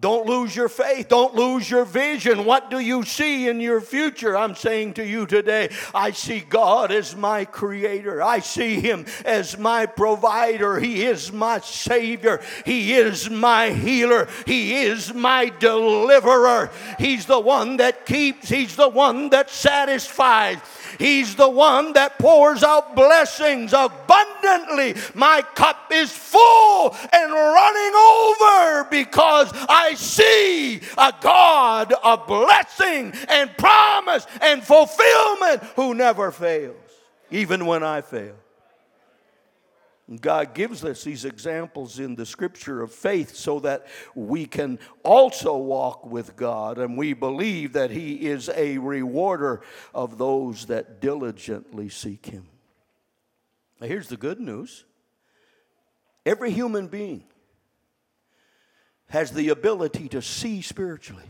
Don't 0.01 0.27
lose 0.27 0.55
your 0.55 0.69
faith. 0.69 1.09
Don't 1.09 1.35
lose 1.35 1.71
your 1.71 1.85
vision. 1.85 2.45
What 2.45 2.69
do 2.69 2.79
you 2.81 3.05
see 3.05 3.49
in 3.49 3.61
your 3.61 3.81
future? 3.81 4.37
I'm 4.37 4.57
saying 4.57 4.95
to 4.95 5.07
you 5.07 5.25
today, 5.25 5.71
I 5.95 6.11
see 6.11 6.41
God 6.41 6.91
as 6.91 7.15
my 7.15 7.45
creator. 7.45 8.21
I 8.21 8.41
see 8.41 8.81
Him 8.81 9.07
as 9.25 9.57
my 9.57 9.87
provider. 9.87 10.81
He 10.81 11.05
is 11.05 11.33
my 11.33 11.61
Savior. 11.61 12.43
He 12.67 12.95
is 12.95 13.31
my 13.31 13.71
healer. 13.71 14.29
He 14.47 14.83
is 14.83 15.15
my 15.15 15.49
deliverer. 15.61 16.71
He's 16.99 17.27
the 17.27 17.41
one 17.41 17.77
that 17.77 18.05
keeps, 18.05 18.49
He's 18.49 18.75
the 18.75 18.89
one 18.89 19.31
that 19.31 19.49
satisfies. 19.49 20.59
He's 20.99 21.35
the 21.37 21.49
one 21.49 21.93
that 21.95 22.19
pours 22.19 22.63
out 22.63 22.95
blessings 22.95 23.73
abundantly. 23.73 24.95
My 25.15 25.43
cup 25.55 25.91
is 25.93 26.11
full 26.11 26.97
and 27.13 27.33
running 27.33 27.95
over 27.95 28.89
because 28.91 29.51
I 29.69 29.95
see 29.95 30.81
a 30.99 31.13
God 31.21 31.93
of 32.03 32.27
blessing 32.27 33.13
and 33.29 33.51
promise 33.57 34.27
and 34.41 34.63
fulfillment 34.63 35.63
who 35.77 35.95
never 35.95 36.31
fails, 36.31 36.77
even 37.31 37.67
when 37.67 37.83
I 37.83 38.01
fail. 38.01 38.35
God 40.21 40.53
gives 40.53 40.85
us 40.85 41.03
these 41.03 41.25
examples 41.25 41.99
in 41.99 42.15
the 42.15 42.27
scripture 42.27 42.83
of 42.83 42.93
faith 42.93 43.35
so 43.35 43.61
that 43.61 43.87
we 44.15 44.45
can 44.45 44.79
also 45.03 45.57
walk 45.57 46.05
with 46.05 46.37
God 46.37 46.79
and 46.79 46.99
we 46.99 47.15
believe 47.15 47.73
that 47.73 47.91
He 47.91 48.27
is 48.27 48.51
a 48.55 48.77
rewarder 48.79 49.63
of 49.95 50.19
those 50.19 50.67
that 50.67 51.01
diligently 51.01 51.89
seek 51.89 52.27
Him. 52.27 52.47
Now, 53.81 53.87
here's 53.87 54.09
the 54.09 54.19
good 54.19 54.41
news 54.41 54.85
every 56.27 56.51
human 56.51 56.87
being 56.89 57.25
has 59.09 59.31
the 59.31 59.49
ability 59.49 60.09
to 60.09 60.21
see 60.21 60.61
spiritually. 60.61 61.25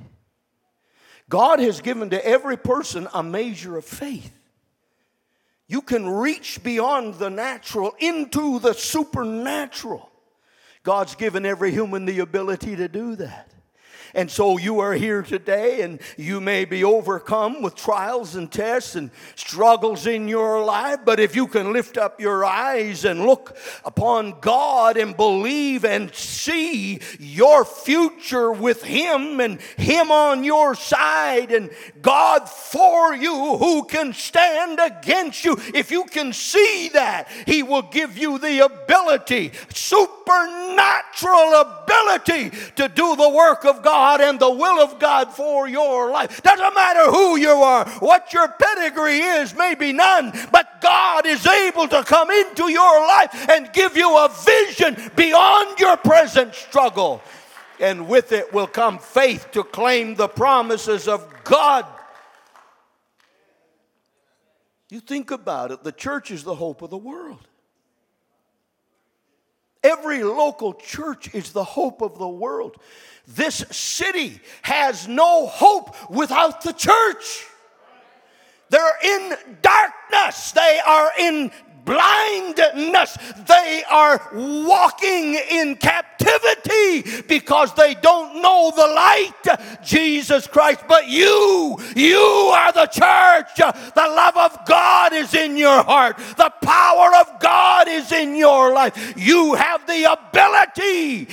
God 1.28 1.60
has 1.60 1.80
given 1.80 2.10
to 2.10 2.26
every 2.26 2.56
person 2.56 3.08
a 3.14 3.22
measure 3.22 3.76
of 3.76 3.84
faith. 3.84 4.32
You 5.66 5.80
can 5.80 6.06
reach 6.06 6.62
beyond 6.62 7.14
the 7.14 7.30
natural 7.30 7.94
into 7.98 8.58
the 8.58 8.74
supernatural. 8.74 10.10
God's 10.82 11.14
given 11.14 11.46
every 11.46 11.70
human 11.70 12.04
the 12.04 12.20
ability 12.20 12.76
to 12.76 12.88
do 12.88 13.16
that. 13.16 13.53
And 14.14 14.30
so 14.30 14.58
you 14.58 14.78
are 14.78 14.92
here 14.92 15.22
today 15.22 15.82
and 15.82 16.00
you 16.16 16.40
may 16.40 16.64
be 16.64 16.84
overcome 16.84 17.62
with 17.62 17.74
trials 17.74 18.36
and 18.36 18.50
tests 18.50 18.94
and 18.94 19.10
struggles 19.34 20.06
in 20.06 20.28
your 20.28 20.64
life. 20.64 21.00
But 21.04 21.18
if 21.18 21.34
you 21.34 21.48
can 21.48 21.72
lift 21.72 21.98
up 21.98 22.20
your 22.20 22.44
eyes 22.44 23.04
and 23.04 23.26
look 23.26 23.56
upon 23.84 24.38
God 24.40 24.96
and 24.96 25.16
believe 25.16 25.84
and 25.84 26.14
see 26.14 27.00
your 27.18 27.64
future 27.64 28.52
with 28.52 28.84
Him 28.84 29.40
and 29.40 29.60
Him 29.76 30.12
on 30.12 30.44
your 30.44 30.76
side 30.76 31.50
and 31.50 31.70
God 32.00 32.48
for 32.48 33.14
you, 33.14 33.56
who 33.56 33.84
can 33.84 34.12
stand 34.12 34.78
against 34.80 35.44
you? 35.44 35.56
If 35.74 35.90
you 35.90 36.04
can 36.04 36.32
see 36.32 36.90
that, 36.92 37.28
He 37.46 37.64
will 37.64 37.82
give 37.82 38.16
you 38.16 38.38
the 38.38 38.64
ability, 38.64 39.52
supernatural 39.72 41.54
ability 41.54 41.83
to 42.76 42.88
do 42.88 43.16
the 43.16 43.30
work 43.30 43.64
of 43.64 43.82
God 43.82 43.94
God 43.94 44.20
and 44.20 44.38
the 44.40 44.50
will 44.50 44.80
of 44.80 44.98
God 44.98 45.32
for 45.32 45.68
your 45.68 46.10
life. 46.10 46.42
Doesn't 46.42 46.74
matter 46.74 47.10
who 47.10 47.36
you 47.36 47.50
are, 47.50 47.88
what 48.00 48.32
your 48.32 48.48
pedigree 48.48 49.20
is, 49.20 49.54
maybe 49.56 49.92
none, 49.92 50.32
but 50.52 50.80
God 50.80 51.24
is 51.26 51.46
able 51.46 51.88
to 51.88 52.02
come 52.02 52.30
into 52.30 52.70
your 52.70 53.00
life 53.06 53.48
and 53.48 53.72
give 53.72 53.96
you 53.96 54.16
a 54.16 54.28
vision 54.28 55.10
beyond 55.16 55.78
your 55.78 55.96
present 55.96 56.54
struggle. 56.54 57.22
And 57.80 58.08
with 58.08 58.32
it 58.32 58.52
will 58.52 58.66
come 58.66 58.98
faith 58.98 59.50
to 59.52 59.64
claim 59.64 60.16
the 60.16 60.28
promises 60.28 61.08
of 61.08 61.26
God. 61.44 61.86
You 64.90 65.00
think 65.00 65.30
about 65.30 65.70
it, 65.70 65.82
the 65.82 65.92
church 65.92 66.30
is 66.30 66.44
the 66.44 66.54
hope 66.54 66.82
of 66.82 66.90
the 66.90 66.98
world. 66.98 67.46
Every 69.84 70.24
local 70.24 70.72
church 70.72 71.34
is 71.34 71.52
the 71.52 71.62
hope 71.62 72.00
of 72.00 72.18
the 72.18 72.26
world. 72.28 72.76
This 73.28 73.56
city 73.70 74.40
has 74.62 75.06
no 75.06 75.46
hope 75.46 76.10
without 76.10 76.62
the 76.62 76.72
church. 76.72 77.46
They're 78.70 78.98
in 79.04 79.36
darkness. 79.60 80.52
They 80.52 80.80
are 80.86 81.12
in 81.18 81.50
blindness. 81.84 83.16
They 83.46 83.82
are 83.90 84.20
walking 84.32 85.38
in 85.50 85.76
captivity 85.76 87.22
because 87.28 87.74
they 87.74 87.94
don't 87.94 88.40
know 88.42 88.72
the 88.74 88.86
light, 88.86 89.80
Jesus 89.84 90.46
Christ. 90.46 90.80
But 90.88 91.08
you, 91.08 91.76
you 91.94 92.18
are 92.54 92.72
the 92.72 92.86
church. 92.86 93.56
The 93.56 93.94
love 93.96 94.36
of 94.36 94.66
God 94.66 95.12
is 95.12 95.34
in 95.34 95.56
your 95.56 95.82
heart, 95.82 96.16
the 96.36 96.52
power 96.62 97.10
of 97.20 97.40
God 97.40 97.88
is 97.88 98.12
in 98.12 98.36
your 98.36 98.72
life. 98.72 99.14
You 99.16 99.54
have 99.54 99.86
the 99.86 100.12
ability 100.12 101.28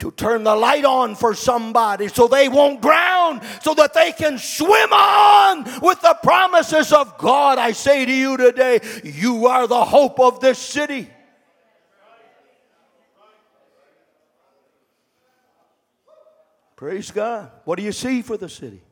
to 0.00 0.10
turn 0.10 0.44
the 0.44 0.56
light 0.56 0.84
on 0.84 1.14
for 1.14 1.34
somebody 1.34 2.08
so 2.08 2.26
they 2.26 2.48
won't 2.48 2.82
drown, 2.82 3.40
so 3.62 3.74
that 3.74 3.94
they 3.94 4.12
can 4.12 4.38
swim 4.38 4.92
on 4.92 5.64
with 5.80 6.00
the 6.00 6.18
promises 6.22 6.92
of 6.92 7.16
God. 7.18 7.58
I 7.58 7.72
say 7.72 8.04
to 8.04 8.12
you 8.12 8.36
today, 8.36 8.80
you 9.04 9.46
are 9.46 9.66
the 9.66 9.84
hope 9.84 10.18
of 10.18 10.40
this 10.40 10.58
city. 10.58 11.08
Praise 16.76 17.10
God. 17.10 17.50
What 17.64 17.76
do 17.76 17.82
you 17.84 17.92
see 17.92 18.22
for 18.22 18.38
the 18.38 18.48
city? 18.48 18.82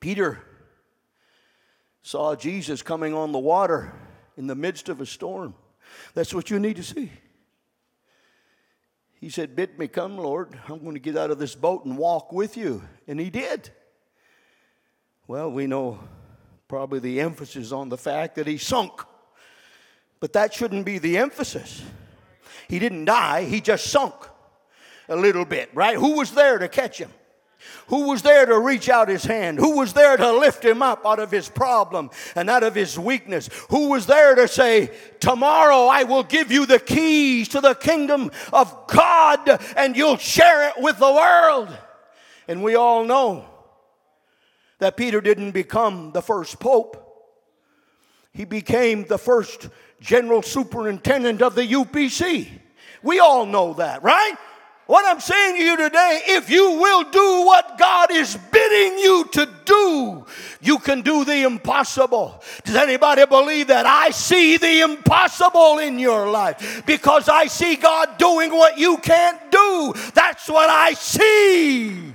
Peter 0.00 0.42
saw 2.00 2.34
Jesus 2.34 2.80
coming 2.80 3.12
on 3.12 3.32
the 3.32 3.38
water 3.38 3.92
in 4.38 4.46
the 4.46 4.54
midst 4.54 4.88
of 4.88 5.02
a 5.02 5.04
storm. 5.04 5.54
That's 6.14 6.32
what 6.32 6.48
you 6.48 6.58
need 6.58 6.76
to 6.76 6.82
see. 6.82 7.12
He 9.20 9.28
said, 9.28 9.54
Bid 9.54 9.78
me 9.78 9.86
come, 9.86 10.16
Lord. 10.16 10.58
I'm 10.68 10.78
going 10.82 10.94
to 10.94 11.00
get 11.00 11.16
out 11.16 11.30
of 11.30 11.38
this 11.38 11.54
boat 11.54 11.84
and 11.84 11.98
walk 11.98 12.32
with 12.32 12.56
you. 12.56 12.82
And 13.06 13.20
he 13.20 13.28
did. 13.28 13.70
Well, 15.26 15.52
we 15.52 15.66
know 15.66 15.98
probably 16.68 17.00
the 17.00 17.20
emphasis 17.20 17.70
on 17.70 17.88
the 17.88 17.98
fact 17.98 18.36
that 18.36 18.46
he 18.46 18.56
sunk. 18.56 18.92
But 20.20 20.32
that 20.32 20.54
shouldn't 20.54 20.86
be 20.86 20.98
the 20.98 21.18
emphasis. 21.18 21.82
He 22.68 22.78
didn't 22.78 23.04
die, 23.04 23.44
he 23.44 23.60
just 23.60 23.88
sunk 23.88 24.14
a 25.08 25.16
little 25.16 25.44
bit, 25.44 25.70
right? 25.74 25.96
Who 25.96 26.16
was 26.16 26.32
there 26.32 26.58
to 26.58 26.68
catch 26.68 26.98
him? 26.98 27.10
Who 27.88 28.08
was 28.08 28.22
there 28.22 28.46
to 28.46 28.58
reach 28.58 28.88
out 28.88 29.08
his 29.08 29.24
hand? 29.24 29.58
Who 29.58 29.76
was 29.76 29.92
there 29.92 30.16
to 30.16 30.32
lift 30.32 30.64
him 30.64 30.82
up 30.82 31.04
out 31.04 31.18
of 31.18 31.30
his 31.30 31.48
problem 31.48 32.10
and 32.34 32.48
out 32.48 32.62
of 32.62 32.74
his 32.74 32.98
weakness? 32.98 33.50
Who 33.68 33.88
was 33.90 34.06
there 34.06 34.34
to 34.34 34.48
say, 34.48 34.90
Tomorrow 35.18 35.86
I 35.86 36.04
will 36.04 36.22
give 36.22 36.50
you 36.52 36.66
the 36.66 36.78
keys 36.78 37.48
to 37.48 37.60
the 37.60 37.74
kingdom 37.74 38.30
of 38.52 38.86
God 38.86 39.60
and 39.76 39.96
you'll 39.96 40.16
share 40.16 40.68
it 40.68 40.74
with 40.78 40.98
the 40.98 41.12
world? 41.12 41.76
And 42.48 42.62
we 42.62 42.74
all 42.74 43.04
know 43.04 43.44
that 44.78 44.96
Peter 44.96 45.20
didn't 45.20 45.52
become 45.52 46.12
the 46.12 46.22
first 46.22 46.58
pope, 46.58 46.96
he 48.32 48.44
became 48.44 49.04
the 49.04 49.18
first 49.18 49.68
general 50.00 50.42
superintendent 50.42 51.42
of 51.42 51.54
the 51.54 51.66
UPC. 51.66 52.48
We 53.02 53.18
all 53.18 53.46
know 53.46 53.74
that, 53.74 54.02
right? 54.02 54.36
What 54.90 55.06
I'm 55.06 55.20
saying 55.20 55.54
to 55.54 55.62
you 55.62 55.76
today, 55.76 56.20
if 56.26 56.50
you 56.50 56.72
will 56.72 57.04
do 57.04 57.46
what 57.46 57.78
God 57.78 58.10
is 58.10 58.36
bidding 58.50 58.98
you 58.98 59.24
to 59.34 59.48
do, 59.64 60.26
you 60.60 60.78
can 60.80 61.02
do 61.02 61.24
the 61.24 61.44
impossible. 61.44 62.42
Does 62.64 62.74
anybody 62.74 63.24
believe 63.24 63.68
that? 63.68 63.86
I 63.86 64.10
see 64.10 64.56
the 64.56 64.80
impossible 64.80 65.78
in 65.78 66.00
your 66.00 66.28
life 66.28 66.82
because 66.86 67.28
I 67.28 67.46
see 67.46 67.76
God 67.76 68.18
doing 68.18 68.50
what 68.50 68.78
you 68.78 68.96
can't 68.96 69.38
do. 69.52 69.94
That's 70.12 70.48
what 70.48 70.68
I 70.68 70.94
see. 70.94 72.12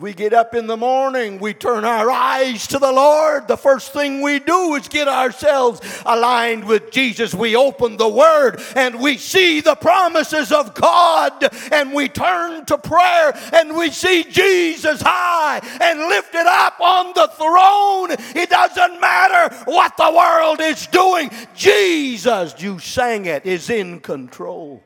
We 0.00 0.14
get 0.14 0.32
up 0.32 0.54
in 0.54 0.66
the 0.66 0.76
morning, 0.76 1.38
we 1.38 1.54
turn 1.54 1.84
our 1.84 2.10
eyes 2.10 2.68
to 2.68 2.78
the 2.78 2.92
Lord. 2.92 3.48
The 3.48 3.56
first 3.56 3.92
thing 3.92 4.20
we 4.20 4.38
do 4.38 4.74
is 4.76 4.86
get 4.86 5.08
ourselves 5.08 5.80
aligned 6.06 6.64
with 6.64 6.92
Jesus. 6.92 7.34
We 7.34 7.56
open 7.56 7.96
the 7.96 8.08
Word 8.08 8.60
and 8.76 9.00
we 9.00 9.16
see 9.18 9.60
the 9.60 9.74
promises 9.74 10.52
of 10.52 10.74
God, 10.74 11.48
and 11.72 11.92
we 11.92 12.08
turn 12.08 12.64
to 12.66 12.78
prayer 12.78 13.36
and 13.52 13.76
we 13.76 13.90
see 13.90 14.24
Jesus 14.24 15.00
high 15.02 15.60
and 15.80 15.98
lifted 16.00 16.46
up 16.46 16.80
on 16.80 17.12
the 17.14 17.28
throne. 17.36 18.12
It 18.36 18.50
doesn't 18.50 19.00
matter 19.00 19.54
what 19.64 19.96
the 19.96 20.12
world 20.12 20.60
is 20.60 20.86
doing, 20.86 21.30
Jesus, 21.56 22.54
you 22.58 22.78
sang 22.78 23.26
it, 23.26 23.44
is 23.46 23.68
in 23.68 24.00
control. 24.00 24.82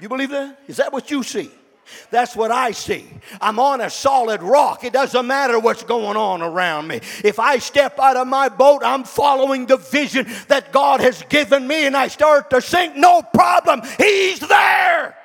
You 0.00 0.08
believe 0.08 0.30
that? 0.30 0.58
Is 0.66 0.78
that 0.78 0.92
what 0.92 1.10
you 1.10 1.22
see? 1.22 1.50
That's 2.10 2.34
what 2.34 2.50
I 2.50 2.72
see. 2.72 3.06
I'm 3.40 3.58
on 3.58 3.80
a 3.80 3.90
solid 3.90 4.42
rock. 4.42 4.84
It 4.84 4.92
doesn't 4.92 5.26
matter 5.26 5.58
what's 5.58 5.82
going 5.82 6.16
on 6.16 6.42
around 6.42 6.88
me. 6.88 6.96
If 7.22 7.38
I 7.38 7.58
step 7.58 7.98
out 7.98 8.16
of 8.16 8.26
my 8.26 8.48
boat, 8.48 8.82
I'm 8.84 9.04
following 9.04 9.66
the 9.66 9.76
vision 9.76 10.26
that 10.48 10.72
God 10.72 11.00
has 11.00 11.22
given 11.28 11.66
me 11.66 11.86
and 11.86 11.96
I 11.96 12.08
start 12.08 12.50
to 12.50 12.60
sink, 12.60 12.96
no 12.96 13.22
problem. 13.22 13.82
He's 13.98 14.40
there. 14.40 15.16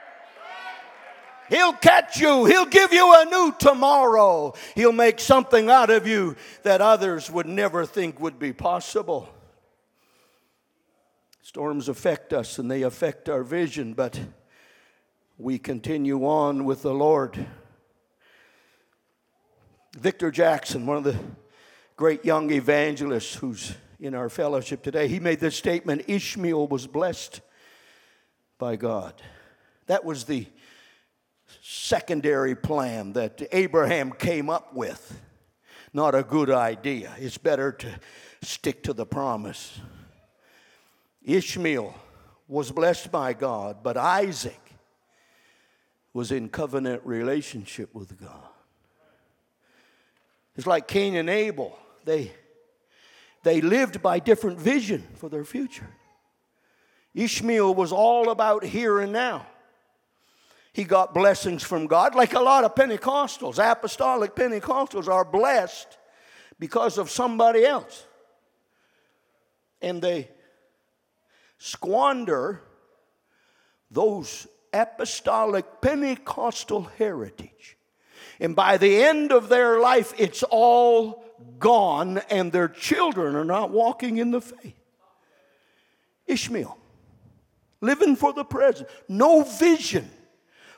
He'll 1.49 1.73
catch 1.73 2.19
you. 2.19 2.45
He'll 2.45 2.65
give 2.65 2.93
you 2.93 3.11
a 3.11 3.25
new 3.25 3.55
tomorrow. 3.57 4.53
He'll 4.75 4.91
make 4.91 5.19
something 5.19 5.69
out 5.69 5.89
of 5.89 6.05
you 6.05 6.35
that 6.63 6.79
others 6.79 7.29
would 7.31 7.47
never 7.47 7.85
think 7.85 8.19
would 8.19 8.37
be 8.37 8.53
possible. 8.53 9.27
Storms 11.41 11.89
affect 11.89 12.31
us 12.31 12.59
and 12.59 12.69
they 12.69 12.83
affect 12.83 13.27
our 13.27 13.41
vision, 13.41 13.95
but 13.95 14.19
we 15.39 15.57
continue 15.57 16.25
on 16.25 16.65
with 16.65 16.81
the 16.81 16.93
Lord. 16.93 17.47
Victor 19.97 20.31
Jackson, 20.31 20.85
one 20.85 20.97
of 20.97 21.05
the 21.05 21.17
great 21.95 22.25
young 22.25 22.51
evangelists 22.51 23.35
who's 23.35 23.73
in 24.01 24.13
our 24.13 24.27
fellowship 24.27 24.83
today, 24.83 25.07
he 25.07 25.21
made 25.21 25.39
this 25.39 25.55
statement 25.55 26.03
Ishmael 26.07 26.67
was 26.67 26.87
blessed 26.87 27.39
by 28.57 28.75
God. 28.75 29.13
That 29.87 30.03
was 30.03 30.25
the 30.25 30.45
secondary 31.61 32.53
plan 32.53 33.13
that 33.13 33.41
Abraham 33.53 34.11
came 34.11 34.49
up 34.49 34.73
with. 34.75 35.21
Not 35.93 36.15
a 36.15 36.23
good 36.23 36.49
idea. 36.49 37.13
It's 37.17 37.37
better 37.37 37.71
to 37.71 37.99
stick 38.41 38.83
to 38.83 38.93
the 38.93 39.05
promise. 39.05 39.79
Ishmael 41.23 41.95
was 42.49 42.71
blessed 42.71 43.09
by 43.09 43.31
God, 43.31 43.77
but 43.83 43.95
Isaac 43.95 44.68
was 46.19 46.33
in 46.33 46.49
covenant 46.49 47.01
relationship 47.05 47.95
with 47.95 48.19
God. 48.19 48.49
It's 50.57 50.67
like 50.67 50.85
Cain 50.85 51.15
and 51.15 51.29
Abel. 51.29 51.79
They, 52.03 52.33
they 53.43 53.61
lived 53.61 54.01
by 54.01 54.19
different 54.19 54.59
vision 54.59 55.07
for 55.15 55.29
their 55.29 55.45
future. 55.45 55.87
Ishmael 57.15 57.73
was 57.73 57.93
all 57.93 58.31
about 58.31 58.65
here 58.65 58.99
and 58.99 59.13
now. 59.13 59.47
He 60.73 60.83
got 60.83 61.13
blessings 61.13 61.63
from 61.63 61.87
God, 61.87 62.15
like 62.15 62.33
a 62.33 62.41
lot 62.41 62.65
of 62.65 62.75
Pentecostals. 62.75 63.57
Apostolic 63.57 64.35
Pentecostals 64.35 65.07
are 65.07 65.23
blessed 65.23 65.97
because 66.59 66.97
of 66.97 67.09
somebody 67.09 67.63
else. 67.63 68.05
And 69.81 70.01
they 70.01 70.27
squander 71.59 72.61
those 73.89 74.45
apostolic 74.73 75.81
Pentecostal 75.81 76.83
heritage. 76.97 77.77
And 78.39 78.55
by 78.55 78.77
the 78.77 79.03
end 79.03 79.31
of 79.31 79.49
their 79.49 79.79
life, 79.79 80.13
it's 80.17 80.43
all 80.43 81.25
gone, 81.57 82.19
and 82.29 82.51
their 82.51 82.67
children 82.67 83.35
are 83.35 83.45
not 83.45 83.71
walking 83.71 84.17
in 84.17 84.31
the 84.31 84.41
faith. 84.41 84.75
Ishmael, 86.27 86.77
living 87.81 88.15
for 88.15 88.33
the 88.33 88.45
present, 88.45 88.89
no 89.07 89.43
vision 89.43 90.09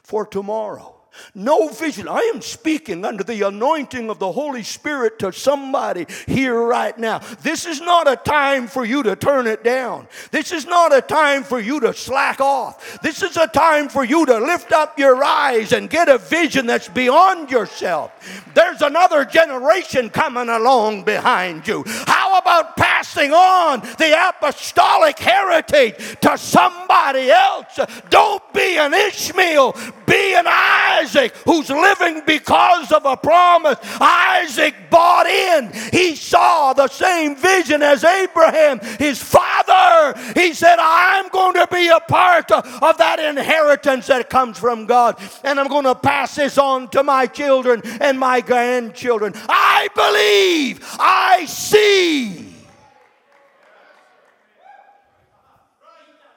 for 0.01 0.25
tomorrow 0.25 1.00
no 1.33 1.67
vision. 1.67 2.07
I 2.07 2.31
am 2.33 2.41
speaking 2.41 3.05
under 3.05 3.23
the 3.23 3.45
anointing 3.47 4.09
of 4.09 4.19
the 4.19 4.31
Holy 4.31 4.63
Spirit 4.63 5.19
to 5.19 5.31
somebody 5.31 6.05
here 6.27 6.59
right 6.59 6.97
now. 6.97 7.19
This 7.41 7.65
is 7.65 7.81
not 7.81 8.09
a 8.09 8.15
time 8.15 8.67
for 8.67 8.85
you 8.85 9.03
to 9.03 9.15
turn 9.15 9.47
it 9.47 9.63
down. 9.63 10.07
This 10.31 10.51
is 10.51 10.65
not 10.65 10.95
a 10.95 11.01
time 11.01 11.43
for 11.43 11.59
you 11.59 11.79
to 11.81 11.93
slack 11.93 12.39
off. 12.39 13.01
This 13.01 13.21
is 13.21 13.37
a 13.37 13.47
time 13.47 13.89
for 13.89 14.03
you 14.03 14.25
to 14.25 14.37
lift 14.39 14.71
up 14.71 14.97
your 14.97 15.23
eyes 15.23 15.73
and 15.73 15.89
get 15.89 16.09
a 16.09 16.17
vision 16.17 16.65
that's 16.65 16.87
beyond 16.87 17.51
yourself. 17.51 18.11
There's 18.53 18.81
another 18.81 19.25
generation 19.25 20.09
coming 20.09 20.49
along 20.49 21.03
behind 21.03 21.67
you. 21.67 21.83
How 21.85 22.37
about 22.37 22.77
passing 22.77 23.31
on 23.31 23.81
the 23.81 24.29
apostolic 24.29 25.19
heritage 25.19 26.19
to 26.21 26.37
somebody 26.37 27.31
else? 27.31 27.79
Don't 28.09 28.53
be 28.53 28.77
an 28.77 28.93
Ishmael, 28.93 29.75
be 30.05 30.35
an 30.35 30.45
Isaac 30.47 31.00
Isaac, 31.01 31.35
who's 31.45 31.69
living 31.69 32.21
because 32.25 32.91
of 32.91 33.05
a 33.05 33.17
promise. 33.17 33.77
Isaac 33.99 34.75
bought 34.89 35.25
in. 35.25 35.71
He 35.91 36.15
saw 36.15 36.73
the 36.73 36.87
same 36.87 37.35
vision 37.35 37.81
as 37.81 38.03
Abraham, 38.03 38.79
his 38.99 39.21
father. 39.21 40.19
He 40.35 40.53
said, 40.53 40.77
I'm 40.79 41.29
going 41.29 41.55
to 41.55 41.67
be 41.71 41.87
a 41.87 41.99
part 41.99 42.51
of 42.51 42.97
that 42.97 43.19
inheritance 43.19 44.07
that 44.07 44.29
comes 44.29 44.57
from 44.57 44.85
God, 44.85 45.17
and 45.43 45.59
I'm 45.59 45.67
going 45.67 45.85
to 45.85 45.95
pass 45.95 46.35
this 46.35 46.57
on 46.57 46.89
to 46.89 47.03
my 47.03 47.25
children 47.25 47.81
and 47.99 48.19
my 48.19 48.41
grandchildren. 48.41 49.33
I 49.49 49.87
believe, 49.95 50.85
I 50.99 51.45
see. 51.45 52.47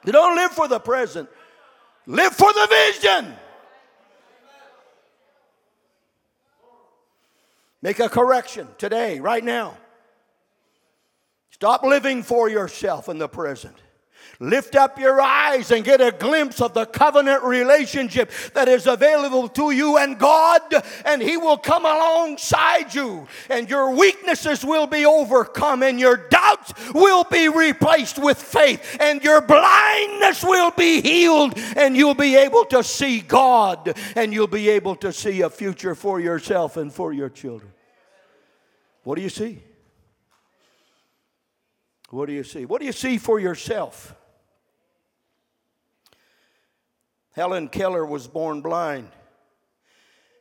You 0.05 0.11
don't 0.11 0.35
live 0.35 0.51
for 0.51 0.67
the 0.67 0.79
present, 0.79 1.29
live 2.05 2.33
for 2.33 2.51
the 2.53 2.67
vision. 2.69 3.35
Make 7.85 7.99
a 7.99 8.09
correction 8.09 8.67
today, 8.79 9.19
right 9.19 9.43
now. 9.43 9.77
Stop 11.51 11.83
living 11.83 12.23
for 12.23 12.49
yourself 12.49 13.09
in 13.09 13.19
the 13.19 13.27
present. 13.27 13.75
Lift 14.39 14.75
up 14.75 14.97
your 14.97 15.21
eyes 15.21 15.69
and 15.69 15.85
get 15.85 16.01
a 16.01 16.11
glimpse 16.11 16.61
of 16.61 16.73
the 16.73 16.87
covenant 16.87 17.43
relationship 17.43 18.31
that 18.55 18.67
is 18.67 18.87
available 18.87 19.47
to 19.49 19.69
you 19.69 19.97
and 19.97 20.17
God, 20.17 20.61
and 21.05 21.21
He 21.21 21.37
will 21.37 21.59
come 21.59 21.85
alongside 21.85 22.95
you, 22.95 23.27
and 23.51 23.69
your 23.69 23.91
weaknesses 23.91 24.65
will 24.65 24.87
be 24.87 25.05
overcome, 25.05 25.83
and 25.83 25.99
your 25.99 26.17
doubts 26.17 26.73
will 26.91 27.23
be 27.25 27.49
replaced 27.49 28.17
with 28.17 28.41
faith, 28.41 28.97
and 28.99 29.23
your 29.23 29.41
blindness 29.41 30.43
will 30.43 30.71
be 30.71 31.01
healed, 31.01 31.53
and 31.77 31.95
you'll 31.95 32.15
be 32.15 32.35
able 32.35 32.65
to 32.65 32.83
see 32.83 33.21
God, 33.21 33.95
and 34.15 34.33
you'll 34.33 34.47
be 34.47 34.69
able 34.69 34.95
to 34.95 35.13
see 35.13 35.41
a 35.41 35.51
future 35.51 35.93
for 35.93 36.19
yourself 36.19 36.77
and 36.77 36.91
for 36.91 37.13
your 37.13 37.29
children. 37.29 37.71
What 39.05 39.15
do 39.15 39.21
you 39.21 39.29
see? 39.29 39.61
What 42.09 42.25
do 42.25 42.33
you 42.33 42.43
see? 42.43 42.65
What 42.65 42.79
do 42.79 42.87
you 42.87 42.91
see 42.91 43.19
for 43.19 43.39
yourself? 43.39 44.15
Helen 47.33 47.67
Keller 47.69 48.03
was 48.03 48.27
born 48.27 48.61
blind, 48.61 49.09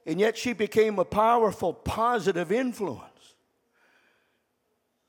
and 0.06 0.18
yet 0.18 0.38
she 0.38 0.54
became 0.54 0.98
a 0.98 1.04
powerful, 1.04 1.74
positive 1.74 2.50
influence. 2.50 3.34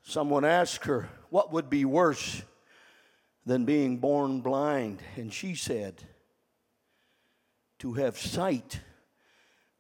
Someone 0.04 0.44
asked 0.44 0.84
her, 0.86 1.08
What 1.30 1.54
would 1.54 1.70
be 1.70 1.86
worse 1.86 2.42
than 3.46 3.64
being 3.64 4.00
born 4.00 4.42
blind? 4.42 5.02
And 5.16 5.32
she 5.32 5.56
said, 5.56 6.04
To 7.80 7.94
have 7.94 8.18
sight 8.18 8.82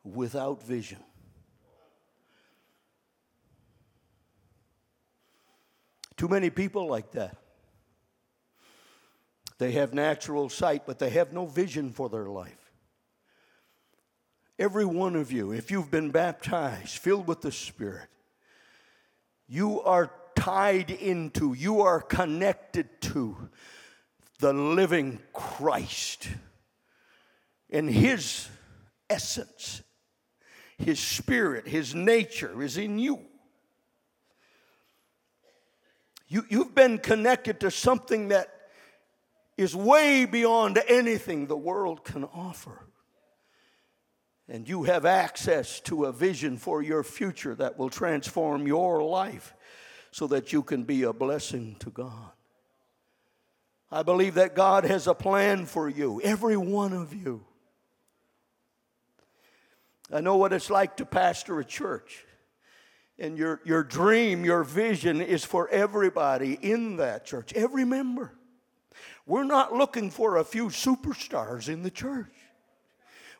without 0.01 0.63
vision. 0.63 1.04
Too 6.17 6.27
many 6.27 6.49
people 6.49 6.87
like 6.87 7.11
that. 7.11 7.37
They 9.57 9.71
have 9.73 9.93
natural 9.93 10.49
sight, 10.49 10.85
but 10.85 10.99
they 10.99 11.09
have 11.11 11.31
no 11.31 11.45
vision 11.45 11.91
for 11.91 12.09
their 12.09 12.27
life. 12.27 12.71
Every 14.57 14.85
one 14.85 15.15
of 15.15 15.31
you, 15.31 15.51
if 15.51 15.71
you've 15.71 15.91
been 15.91 16.11
baptized, 16.11 16.97
filled 16.97 17.27
with 17.27 17.41
the 17.41 17.51
Spirit, 17.51 18.07
you 19.47 19.81
are 19.81 20.11
tied 20.35 20.91
into, 20.91 21.53
you 21.53 21.81
are 21.81 22.01
connected 22.01 22.87
to 23.01 23.49
the 24.39 24.53
living 24.53 25.19
Christ. 25.33 26.27
And 27.69 27.89
His 27.89 28.47
essence, 29.09 29.81
His 30.77 30.99
Spirit, 30.99 31.67
His 31.67 31.93
nature 31.93 32.61
is 32.61 32.77
in 32.77 32.97
you. 32.97 33.19
You 36.27 36.45
you've 36.49 36.75
been 36.75 36.97
connected 36.97 37.59
to 37.61 37.71
something 37.71 38.29
that 38.29 38.49
is 39.57 39.75
way 39.75 40.25
beyond 40.25 40.81
anything 40.87 41.47
the 41.47 41.57
world 41.57 42.03
can 42.03 42.23
offer. 42.25 42.79
And 44.47 44.67
you 44.67 44.83
have 44.83 45.05
access 45.05 45.79
to 45.81 46.05
a 46.05 46.11
vision 46.11 46.57
for 46.57 46.83
your 46.83 47.03
future 47.03 47.55
that 47.55 47.79
will 47.79 47.89
transform 47.89 48.67
your 48.67 49.01
life 49.03 49.55
so 50.11 50.27
that 50.27 50.53
you 50.53 50.61
can 50.61 50.83
be 50.83 51.03
a 51.03 51.13
blessing 51.13 51.77
to 51.79 51.89
God. 51.89 52.31
I 53.91 54.03
believe 54.03 54.35
that 54.35 54.55
God 54.55 54.83
has 54.83 55.07
a 55.07 55.15
plan 55.15 55.65
for 55.65 55.89
you, 55.89 56.21
every 56.21 56.57
one 56.57 56.93
of 56.93 57.13
you. 57.13 57.45
I 60.11 60.21
know 60.21 60.37
what 60.37 60.53
it's 60.53 60.69
like 60.69 60.97
to 60.97 61.05
pastor 61.05 61.59
a 61.59 61.65
church. 61.65 62.25
And 63.17 63.37
your, 63.37 63.61
your 63.63 63.83
dream, 63.83 64.43
your 64.43 64.63
vision 64.63 65.21
is 65.21 65.45
for 65.45 65.69
everybody 65.69 66.57
in 66.61 66.97
that 66.97 67.25
church, 67.25 67.53
every 67.53 67.85
member. 67.85 68.33
We're 69.25 69.45
not 69.45 69.73
looking 69.73 70.11
for 70.11 70.37
a 70.37 70.43
few 70.43 70.67
superstars 70.67 71.69
in 71.69 71.83
the 71.83 71.89
church. 71.89 72.33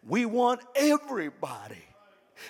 We 0.02 0.26
want 0.26 0.62
everybody 0.76 1.84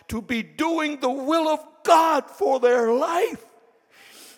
to 0.10 0.22
be 0.22 0.44
doing 0.44 1.00
the 1.00 1.10
will 1.10 1.48
of 1.48 1.60
God 1.84 2.30
for 2.30 2.60
their 2.60 2.92
life. 2.92 3.44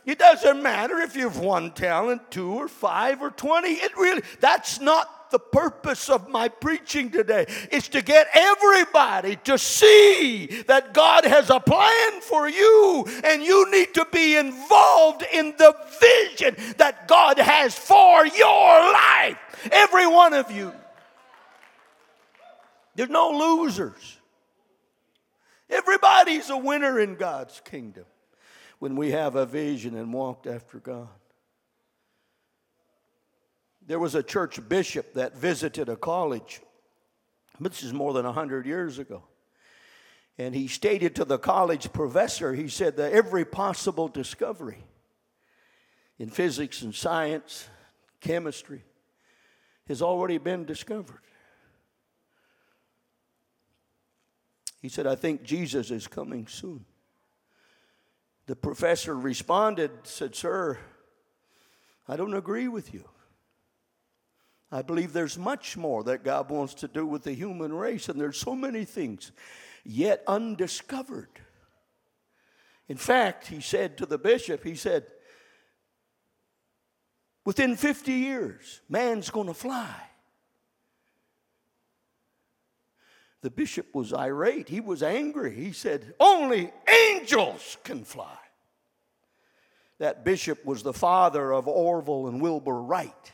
It 0.06 0.20
doesn't 0.20 0.64
matter 0.64 1.00
if 1.00 1.16
you've 1.16 1.40
one 1.40 1.72
talent, 1.72 2.32
two 2.32 2.54
or 2.54 2.70
five 2.70 3.22
or 3.22 3.30
20. 3.30 3.68
It 3.68 3.98
really, 3.98 4.22
that's 4.40 4.80
not 4.80 5.10
the 5.32 5.40
purpose 5.40 6.10
of 6.10 6.30
my 6.30 6.48
preaching 6.48 7.10
today 7.10 7.46
is 7.72 7.88
to 7.90 8.02
get 8.02 8.28
everybody 8.34 9.38
to 9.46 9.58
see 9.58 10.48
that 10.64 10.94
God 10.94 11.26
has 11.26 11.50
a 11.50 11.60
plan 11.60 12.22
for 12.22 12.50
you 12.50 13.06
and 13.24 13.44
you 13.44 13.70
need 13.72 13.94
to 13.94 14.06
be 14.12 14.36
involved 14.38 15.24
in 15.34 15.54
the 15.58 15.76
vision 16.00 16.56
that 16.78 17.08
God 17.08 17.38
has 17.38 17.78
for 17.78 18.26
your 18.26 18.92
life. 18.94 19.38
Every 19.72 20.08
one 20.08 20.34
of 20.34 20.52
you. 20.52 20.74
There's 22.96 23.10
no 23.10 23.32
losers. 23.32 24.18
Everybody's 25.70 26.50
a 26.50 26.58
winner 26.58 27.00
in 27.00 27.16
God's 27.16 27.62
kingdom 27.62 28.06
when 28.80 28.96
we 28.96 29.12
have 29.12 29.36
a 29.36 29.46
vision 29.46 29.96
and 29.96 30.14
walked 30.14 30.48
after 30.48 30.80
God. 30.80 31.10
There 33.88 34.00
was 34.00 34.16
a 34.16 34.24
church 34.24 34.60
bishop 34.68 35.14
that 35.14 35.38
visited 35.38 35.88
a 35.88 35.96
college. 35.96 36.62
This 37.60 37.84
is 37.84 37.94
more 37.94 38.14
than 38.14 38.26
100 38.26 38.66
years 38.66 39.00
ago. 39.00 39.24
And 40.38 40.54
he 40.54 40.68
stated 40.68 41.16
to 41.16 41.26
the 41.26 41.40
college 41.40 41.92
professor, 41.94 42.54
he 42.54 42.68
said 42.68 42.98
that 42.98 43.14
every 43.14 43.46
possible 43.46 44.08
discovery 44.08 44.84
in 46.20 46.30
physics 46.30 46.82
and 46.82 46.94
science, 46.94 47.70
chemistry, 48.20 48.84
has 49.88 50.02
already 50.02 50.38
been 50.38 50.66
discovered. 50.66 51.22
He 54.82 54.90
said, 54.90 55.08
I 55.08 55.16
think 55.16 55.44
Jesus 55.44 55.92
is 55.92 56.08
coming 56.08 56.46
soon. 56.48 56.86
The 58.46 58.56
professor 58.56 59.16
responded, 59.16 59.92
said, 60.04 60.36
Sir, 60.36 60.78
I 62.08 62.16
don't 62.16 62.36
agree 62.36 62.68
with 62.68 62.94
you. 62.94 63.06
I 64.72 64.82
believe 64.82 65.14
there's 65.14 65.38
much 65.38 65.78
more 65.78 66.04
that 66.04 66.24
God 66.24 66.50
wants 66.50 66.74
to 66.76 66.88
do 66.88 67.06
with 67.06 67.24
the 67.24 67.34
human 67.34 67.74
race, 67.74 68.10
and 68.10 68.20
there's 68.20 68.38
so 68.38 68.56
many 68.56 68.84
things 68.84 69.32
yet 69.86 70.24
undiscovered. 70.28 71.30
In 72.90 72.98
fact, 72.98 73.48
he 73.48 73.62
said 73.62 73.98
to 73.98 74.06
the 74.06 74.18
bishop, 74.18 74.64
he 74.64 74.76
said, 74.76 75.06
within 77.46 77.76
50 77.76 78.12
years, 78.12 78.82
man's 78.90 79.30
going 79.30 79.48
to 79.48 79.54
fly. 79.54 79.96
The 83.42 83.52
bishop 83.52 83.94
was 83.94 84.14
irate. 84.14 84.68
He 84.68 84.82
was 84.82 85.04
angry. 85.04 85.56
He 85.56 85.72
said, 85.72 86.14
Only 86.20 86.72
angels 87.10 87.78
can 87.84 88.04
fly. 88.04 88.38
That 90.00 90.26
bishop 90.26 90.66
was 90.66 90.84
the 90.84 90.94
father 90.94 91.54
of 91.54 91.68
Orville 91.68 92.28
and 92.28 92.42
Wilbur 92.42 92.82
Wright. 92.82 93.34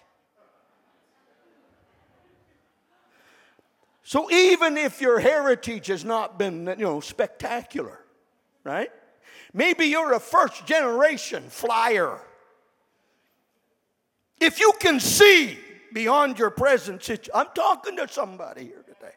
So 4.04 4.30
even 4.30 4.78
if 4.78 5.00
your 5.00 5.20
heritage 5.20 5.88
has 5.88 6.04
not 6.04 6.38
been, 6.38 6.68
you 6.68 6.86
know, 6.86 7.00
spectacular, 7.00 8.00
right? 8.64 8.92
Maybe 9.54 9.86
you're 9.86 10.14
a 10.14 10.20
first 10.20 10.66
generation 10.66 11.44
flyer. 11.50 12.20
If 14.42 14.60
you 14.60 14.74
can 14.80 15.00
see 15.00 15.58
beyond 15.94 16.38
your 16.38 16.50
present 16.50 17.02
situation, 17.02 17.32
I'm 17.34 17.48
talking 17.56 17.96
to 17.98 18.08
somebody 18.10 18.66
here 18.66 18.84
today. 18.86 19.14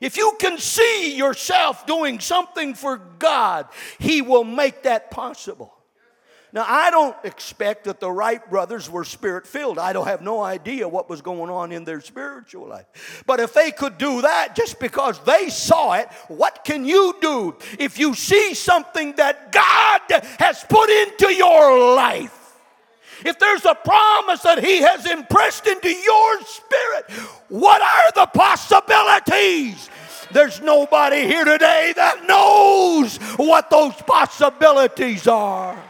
If 0.00 0.16
you 0.16 0.36
can 0.38 0.56
see 0.58 1.16
yourself 1.16 1.86
doing 1.86 2.20
something 2.20 2.74
for 2.74 2.96
God, 3.18 3.66
He 3.98 4.22
will 4.22 4.44
make 4.44 4.84
that 4.84 5.10
possible. 5.10 5.75
Now, 6.56 6.64
I 6.66 6.90
don't 6.90 7.14
expect 7.22 7.84
that 7.84 8.00
the 8.00 8.10
Wright 8.10 8.40
brothers 8.48 8.88
were 8.88 9.04
spirit 9.04 9.46
filled. 9.46 9.78
I 9.78 9.92
don't 9.92 10.06
have 10.06 10.22
no 10.22 10.40
idea 10.40 10.88
what 10.88 11.06
was 11.06 11.20
going 11.20 11.50
on 11.50 11.70
in 11.70 11.84
their 11.84 12.00
spiritual 12.00 12.66
life. 12.66 13.22
But 13.26 13.40
if 13.40 13.52
they 13.52 13.70
could 13.70 13.98
do 13.98 14.22
that 14.22 14.56
just 14.56 14.80
because 14.80 15.22
they 15.24 15.50
saw 15.50 15.92
it, 15.92 16.08
what 16.28 16.64
can 16.64 16.86
you 16.86 17.14
do 17.20 17.56
if 17.78 17.98
you 17.98 18.14
see 18.14 18.54
something 18.54 19.16
that 19.16 19.52
God 19.52 20.00
has 20.38 20.64
put 20.66 20.88
into 20.88 21.30
your 21.30 21.94
life? 21.94 22.54
If 23.22 23.38
there's 23.38 23.66
a 23.66 23.74
promise 23.74 24.40
that 24.40 24.64
He 24.64 24.78
has 24.78 25.04
impressed 25.04 25.66
into 25.66 25.90
your 25.90 26.40
spirit, 26.40 27.10
what 27.50 27.82
are 27.82 28.12
the 28.12 28.30
possibilities? 28.32 29.90
There's 30.32 30.62
nobody 30.62 31.26
here 31.26 31.44
today 31.44 31.92
that 31.96 32.26
knows 32.26 33.18
what 33.36 33.68
those 33.68 33.92
possibilities 33.96 35.28
are. 35.28 35.85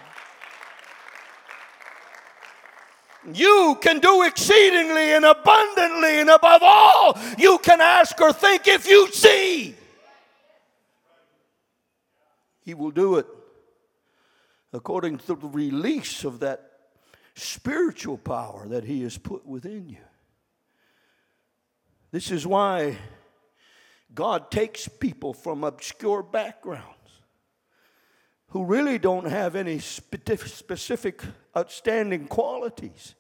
You 3.32 3.78
can 3.80 3.98
do 4.00 4.22
exceedingly 4.22 5.12
and 5.14 5.24
abundantly 5.24 6.20
and 6.20 6.30
above 6.30 6.62
all 6.62 7.18
you 7.38 7.58
can 7.58 7.80
ask 7.80 8.20
or 8.20 8.32
think 8.32 8.68
if 8.68 8.88
you 8.88 9.10
see. 9.10 9.74
He 12.64 12.74
will 12.74 12.90
do 12.90 13.16
it 13.16 13.26
according 14.72 15.18
to 15.18 15.26
the 15.26 15.36
release 15.36 16.24
of 16.24 16.40
that 16.40 16.70
spiritual 17.34 18.18
power 18.18 18.66
that 18.68 18.84
He 18.84 19.02
has 19.02 19.18
put 19.18 19.46
within 19.46 19.88
you. 19.88 19.98
This 22.10 22.30
is 22.30 22.46
why 22.46 22.96
God 24.14 24.50
takes 24.50 24.88
people 24.88 25.34
from 25.34 25.64
obscure 25.64 26.22
backgrounds 26.22 26.95
who 28.48 28.64
really 28.64 28.98
don't 28.98 29.26
have 29.26 29.56
any 29.56 29.78
specific 29.78 31.22
outstanding 31.56 32.26
qualities. 32.26 33.14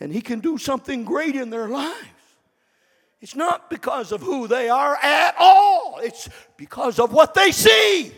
And 0.00 0.12
He 0.12 0.20
can 0.20 0.40
do 0.40 0.58
something 0.58 1.04
great 1.04 1.36
in 1.36 1.50
their 1.50 1.68
lives. 1.68 1.96
It's 3.20 3.36
not 3.36 3.70
because 3.70 4.10
of 4.10 4.20
who 4.20 4.48
they 4.48 4.68
are 4.68 4.96
at 4.96 5.36
all, 5.38 6.00
it's 6.02 6.28
because 6.56 6.98
of 6.98 7.12
what 7.12 7.34
they 7.34 7.52
see. 7.52 8.12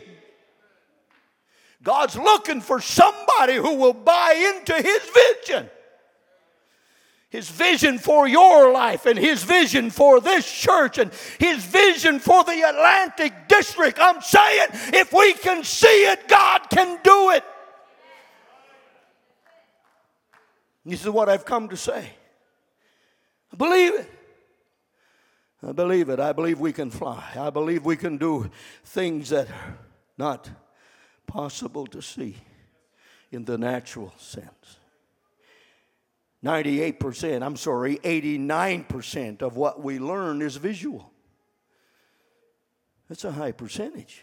God's 1.82 2.16
looking 2.16 2.62
for 2.62 2.80
somebody 2.80 3.56
who 3.56 3.74
will 3.76 3.92
buy 3.92 4.54
into 4.56 4.74
His 4.74 5.02
vision. 5.46 5.68
His 7.34 7.50
vision 7.50 7.98
for 7.98 8.28
your 8.28 8.70
life 8.70 9.06
and 9.06 9.18
His 9.18 9.42
vision 9.42 9.90
for 9.90 10.20
this 10.20 10.48
church 10.48 10.98
and 10.98 11.12
His 11.40 11.64
vision 11.64 12.20
for 12.20 12.44
the 12.44 12.62
Atlantic 12.62 13.48
District. 13.48 13.98
I'm 14.00 14.22
saying 14.22 14.68
if 14.92 15.12
we 15.12 15.32
can 15.32 15.64
see 15.64 16.06
it, 16.06 16.28
God 16.28 16.60
can 16.70 17.00
do 17.02 17.30
it. 17.30 17.42
This 20.86 21.00
is 21.02 21.10
what 21.10 21.28
I've 21.28 21.44
come 21.44 21.68
to 21.70 21.76
say. 21.76 22.08
I 23.52 23.56
believe 23.56 23.94
it. 23.94 24.12
I 25.66 25.72
believe 25.72 26.10
it. 26.10 26.20
I 26.20 26.32
believe 26.32 26.60
we 26.60 26.72
can 26.72 26.92
fly. 26.92 27.32
I 27.34 27.50
believe 27.50 27.84
we 27.84 27.96
can 27.96 28.16
do 28.16 28.48
things 28.84 29.30
that 29.30 29.48
are 29.50 29.78
not 30.16 30.48
possible 31.26 31.88
to 31.88 32.00
see 32.00 32.36
in 33.32 33.44
the 33.44 33.58
natural 33.58 34.14
sense. 34.18 34.83
98%, 36.44 37.42
I'm 37.42 37.56
sorry, 37.56 37.96
89% 37.98 39.40
of 39.40 39.56
what 39.56 39.82
we 39.82 39.98
learn 39.98 40.42
is 40.42 40.56
visual. 40.56 41.10
That's 43.08 43.24
a 43.24 43.32
high 43.32 43.52
percentage. 43.52 44.22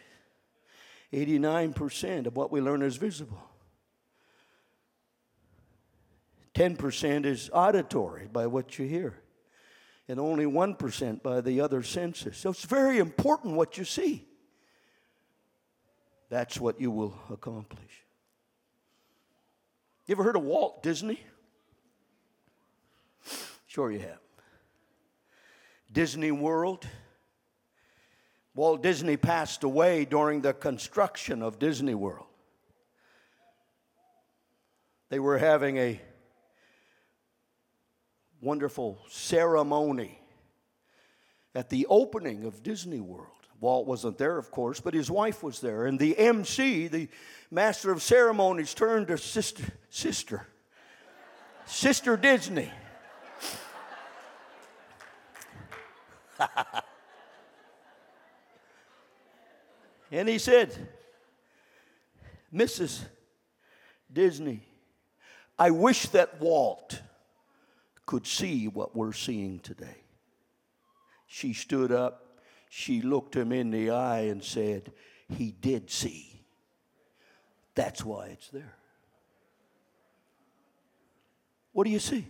89% 1.12 2.28
of 2.28 2.36
what 2.36 2.52
we 2.52 2.62
learn 2.62 2.84
is 2.84 2.98
visible. 2.98 3.42
10% 6.54 7.26
is 7.26 7.50
auditory 7.52 8.28
by 8.32 8.46
what 8.46 8.78
you 8.78 8.86
hear, 8.86 9.20
and 10.08 10.20
only 10.20 10.46
1% 10.46 11.24
by 11.24 11.42
the 11.42 11.60
other 11.62 11.82
senses. 11.82 12.38
So 12.38 12.52
it's 12.52 12.66
very 12.66 13.00
important 13.00 13.56
what 13.56 13.80
you 13.80 13.86
see. 13.86 14.28
That's 16.30 16.60
what 16.60 16.80
you 16.80 16.92
will 16.92 17.18
accomplish. 17.32 18.06
You 20.06 20.14
ever 20.14 20.24
heard 20.24 20.36
of 20.36 20.44
Walt 20.44 20.84
Disney? 20.84 21.20
Sure, 23.68 23.92
you 23.92 24.00
have. 24.00 24.20
Disney 25.92 26.32
World. 26.32 26.88
Walt 28.54 28.84
Disney 28.84 29.18
passed 29.18 29.64
away 29.64 30.06
during 30.06 30.42
the 30.42 30.54
construction 30.54 31.42
of 31.42 31.58
Disney 31.58 31.96
World. 31.96 32.28
They 35.10 35.20
were 35.20 35.38
having 35.38 35.78
a 35.78 36.02
wonderful 38.42 38.98
ceremony 39.10 40.20
at 41.54 41.70
the 41.70 41.86
opening 41.90 42.46
of 42.46 42.64
Disney 42.64 43.00
World. 43.00 43.28
Walt 43.60 43.86
wasn't 43.86 44.18
there, 44.18 44.38
of 44.38 44.50
course, 44.52 44.80
but 44.80 44.94
his 44.94 45.12
wife 45.12 45.44
was 45.44 45.60
there. 45.60 45.86
And 45.86 46.00
the 46.00 46.18
MC, 46.18 46.88
the 46.88 47.08
master 47.52 47.92
of 47.92 48.02
ceremonies, 48.02 48.74
turned 48.74 49.08
to 49.08 49.18
sister, 49.18 49.66
sister, 49.90 50.48
sister 51.66 52.18
Disney. 52.18 52.72
and 60.12 60.30
he 60.30 60.38
said, 60.38 60.76
Mrs. 62.54 63.02
Disney, 64.12 64.64
I 65.58 65.72
wish 65.72 66.08
that 66.08 66.40
Walt 66.40 67.02
could 68.06 68.28
see 68.28 68.68
what 68.68 68.96
we're 68.96 69.14
seeing 69.14 69.60
today. 69.60 70.04
She 71.28 71.54
stood 71.54 71.92
up, 71.92 72.40
she 72.70 73.02
looked 73.02 73.36
him 73.36 73.52
in 73.52 73.72
the 73.72 73.92
eye 73.92 74.22
and 74.22 74.44
said, 74.44 74.92
He 75.30 75.52
did 75.52 75.90
see. 75.90 76.28
That's 77.74 78.04
why 78.04 78.28
it's 78.28 78.50
there. 78.50 78.76
What 81.72 81.86
do 81.86 81.90
you 81.90 82.00
see? 82.00 82.28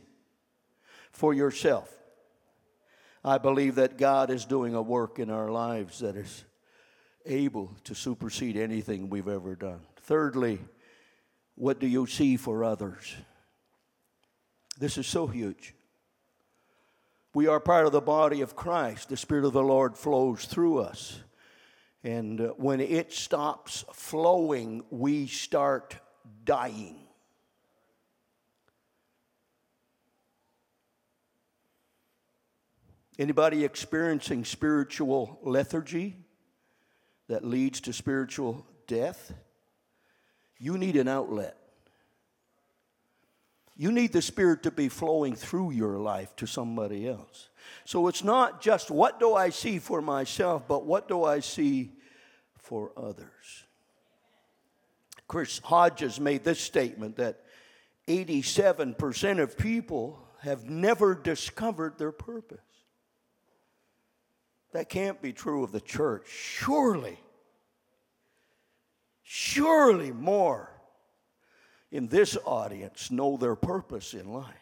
For 1.11 1.33
yourself. 1.33 1.91
I 3.23 3.37
believe 3.37 3.75
that 3.75 3.97
God 3.97 4.29
is 4.31 4.45
doing 4.45 4.73
a 4.73 4.81
work 4.81 5.19
in 5.19 5.29
our 5.29 5.49
lives 5.49 5.99
that 5.99 6.15
is 6.15 6.43
able 7.25 7.71
to 7.83 7.93
supersede 7.93 8.57
anything 8.57 9.09
we've 9.09 9.27
ever 9.27 9.55
done. 9.55 9.81
Thirdly, 10.03 10.59
what 11.55 11.79
do 11.79 11.87
you 11.87 12.07
see 12.07 12.37
for 12.37 12.63
others? 12.63 13.15
This 14.79 14.97
is 14.97 15.05
so 15.05 15.27
huge. 15.27 15.75
We 17.33 17.47
are 17.47 17.59
part 17.59 17.85
of 17.85 17.91
the 17.91 18.01
body 18.01 18.41
of 18.41 18.55
Christ. 18.55 19.09
The 19.09 19.17
Spirit 19.17 19.45
of 19.45 19.53
the 19.53 19.61
Lord 19.61 19.95
flows 19.95 20.45
through 20.45 20.79
us. 20.79 21.19
And 22.03 22.51
when 22.57 22.81
it 22.81 23.13
stops 23.13 23.85
flowing, 23.93 24.83
we 24.89 25.27
start 25.27 25.95
dying. 26.43 27.00
Anybody 33.19 33.65
experiencing 33.65 34.45
spiritual 34.45 35.39
lethargy 35.43 36.15
that 37.27 37.45
leads 37.45 37.81
to 37.81 37.93
spiritual 37.93 38.65
death? 38.87 39.33
You 40.57 40.77
need 40.77 40.95
an 40.95 41.07
outlet. 41.07 41.57
You 43.75 43.91
need 43.91 44.13
the 44.13 44.21
Spirit 44.21 44.63
to 44.63 44.71
be 44.71 44.89
flowing 44.89 45.35
through 45.35 45.71
your 45.71 45.97
life 45.97 46.35
to 46.35 46.45
somebody 46.45 47.07
else. 47.07 47.49
So 47.83 48.07
it's 48.07 48.23
not 48.23 48.61
just 48.61 48.91
what 48.91 49.19
do 49.19 49.33
I 49.33 49.49
see 49.49 49.79
for 49.79 50.01
myself, 50.01 50.67
but 50.67 50.85
what 50.85 51.07
do 51.07 51.23
I 51.23 51.39
see 51.39 51.91
for 52.57 52.91
others. 52.95 53.65
Chris 55.27 55.59
Hodges 55.59 56.19
made 56.19 56.43
this 56.43 56.59
statement 56.59 57.15
that 57.17 57.41
87% 58.07 59.41
of 59.41 59.57
people 59.57 60.19
have 60.41 60.65
never 60.65 61.15
discovered 61.15 61.97
their 61.97 62.11
purpose. 62.11 62.59
That 64.71 64.89
can't 64.89 65.21
be 65.21 65.33
true 65.33 65.63
of 65.63 65.71
the 65.71 65.81
church. 65.81 66.27
Surely, 66.27 67.17
surely 69.23 70.11
more 70.11 70.69
in 71.91 72.07
this 72.07 72.37
audience 72.45 73.11
know 73.11 73.35
their 73.37 73.55
purpose 73.55 74.13
in 74.13 74.31
life. 74.31 74.60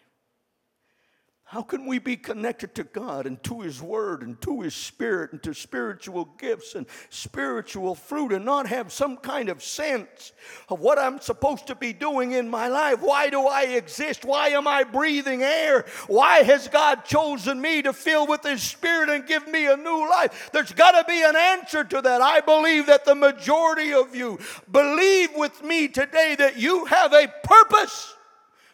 How 1.50 1.64
can 1.64 1.88
we 1.88 1.98
be 1.98 2.16
connected 2.16 2.76
to 2.76 2.84
God 2.84 3.26
and 3.26 3.44
to 3.46 3.62
His 3.62 3.82
Word 3.82 4.22
and 4.22 4.40
to 4.44 4.62
His 4.62 4.76
Spirit 4.76 5.32
and 5.32 5.42
to 5.42 5.56
spiritual 5.56 6.26
gifts 6.38 6.76
and 6.76 6.86
spiritual 7.10 7.96
fruit 7.96 8.34
and 8.34 8.46
not 8.46 8.68
have 8.68 8.94
some 8.94 9.18
kind 9.18 9.50
of 9.50 9.64
sense 9.64 10.32
of 10.70 10.80
what 10.80 11.00
I'm 11.00 11.20
supposed 11.20 11.66
to 11.66 11.74
be 11.74 11.92
doing 11.92 12.34
in 12.34 12.48
my 12.48 12.68
life? 12.68 13.02
Why 13.02 13.32
do 13.32 13.48
I 13.48 13.64
exist? 13.64 14.26
Why 14.26 14.50
am 14.50 14.68
I 14.68 14.84
breathing 14.84 15.42
air? 15.42 15.86
Why 16.06 16.44
has 16.44 16.68
God 16.68 17.04
chosen 17.04 17.60
me 17.60 17.82
to 17.82 17.94
fill 17.94 18.28
with 18.28 18.44
His 18.44 18.62
Spirit 18.62 19.10
and 19.10 19.26
give 19.26 19.48
me 19.48 19.66
a 19.66 19.76
new 19.76 20.08
life? 20.08 20.52
There's 20.54 20.74
got 20.74 20.92
to 20.92 21.04
be 21.08 21.24
an 21.24 21.36
answer 21.36 21.84
to 21.84 22.00
that. 22.00 22.22
I 22.22 22.42
believe 22.42 22.86
that 22.86 23.06
the 23.06 23.16
majority 23.16 23.92
of 23.92 24.16
you 24.16 24.38
believe 24.72 25.32
with 25.36 25.64
me 25.64 25.88
today 25.88 26.36
that 26.38 26.58
you 26.58 26.86
have 26.86 27.12
a 27.12 27.34
purpose 27.44 28.14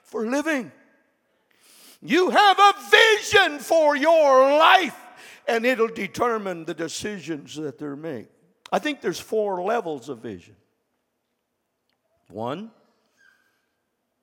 for 0.04 0.28
living. 0.28 0.74
You 2.06 2.30
have 2.30 2.60
a 2.60 2.74
vision 2.90 3.60
for 3.60 3.96
your 3.96 4.58
life, 4.58 4.96
and 5.48 5.66
it'll 5.66 5.88
determine 5.88 6.66
the 6.66 6.74
decisions 6.74 7.56
that 7.56 7.80
they're 7.80 7.96
made. 7.96 8.28
I 8.72 8.80
think 8.80 9.02
there's 9.02 9.20
four 9.20 9.64
levels 9.64 10.08
of 10.08 10.20
vision. 10.20 10.56
One, 12.30 12.72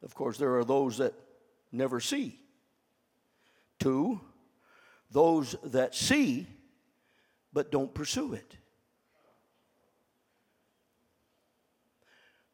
of 0.03 0.14
course, 0.14 0.38
there 0.38 0.57
are 0.57 0.64
those 0.64 0.99
that 0.99 1.14
never 1.73 1.99
see. 2.01 2.38
Two, 3.79 4.21
those 5.11 5.57
that 5.64 5.95
see 5.95 6.47
but 7.53 7.71
don't 7.71 7.92
pursue 7.92 8.35
it. 8.35 8.57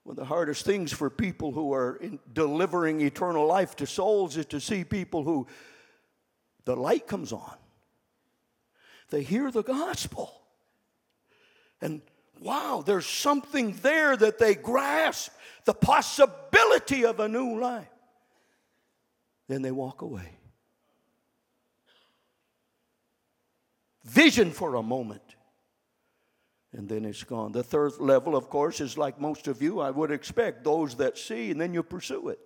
One 0.09 0.15
of 0.15 0.21
the 0.21 0.35
hardest 0.35 0.65
things 0.65 0.91
for 0.91 1.11
people 1.11 1.53
who 1.53 1.75
are 1.75 2.01
delivering 2.33 3.03
eternal 3.03 3.47
life 3.47 3.77
to 3.77 3.87
souls 3.87 4.39
is 4.39 4.47
to 4.47 4.59
see 4.59 4.83
people 4.83 5.23
who 5.23 5.47
the 6.65 6.75
light 6.75 7.07
comes 7.07 7.31
on. 7.31 7.55
They 9.11 9.23
hear 9.23 9.51
the 9.51 9.63
gospel. 9.63 10.33
And 11.83 12.01
wow, 12.41 12.83
there's 12.87 13.05
something 13.05 13.73
there 13.83 14.17
that 14.17 14.39
they 14.39 14.55
grasp 14.55 15.31
the 15.67 15.75
possibility 15.75 17.05
of 17.05 17.21
a 17.21 17.29
new 17.29 17.61
life. 17.61 17.87
Then 19.47 19.61
they 19.61 19.73
walk 19.73 20.01
away. 20.01 20.39
Vision 24.05 24.53
for 24.53 24.77
a 24.77 24.83
moment 24.83 25.35
and 26.73 26.89
then 26.89 27.05
it's 27.05 27.25
gone. 27.25 27.53
The 27.53 27.63
third 27.63 27.99
level, 27.99 28.37
of 28.37 28.51
course, 28.51 28.81
is 28.81 28.99
like 28.99 29.21
most 29.21 29.49
of 29.49 29.63
you, 29.63 29.81
I 29.81 29.91
would 29.91 30.11
expect 30.11 30.65
those 30.65 30.97
that 30.97 31.17
see, 31.17 31.51
and 31.51 31.61
then 31.61 31.73
you 31.73 31.83
pursue 31.83 32.29
it. 32.29 32.39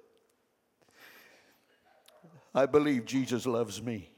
I 2.54 2.66
believe 2.66 3.04
Jesus 3.04 3.46
loves 3.46 3.82
me. 3.82 4.10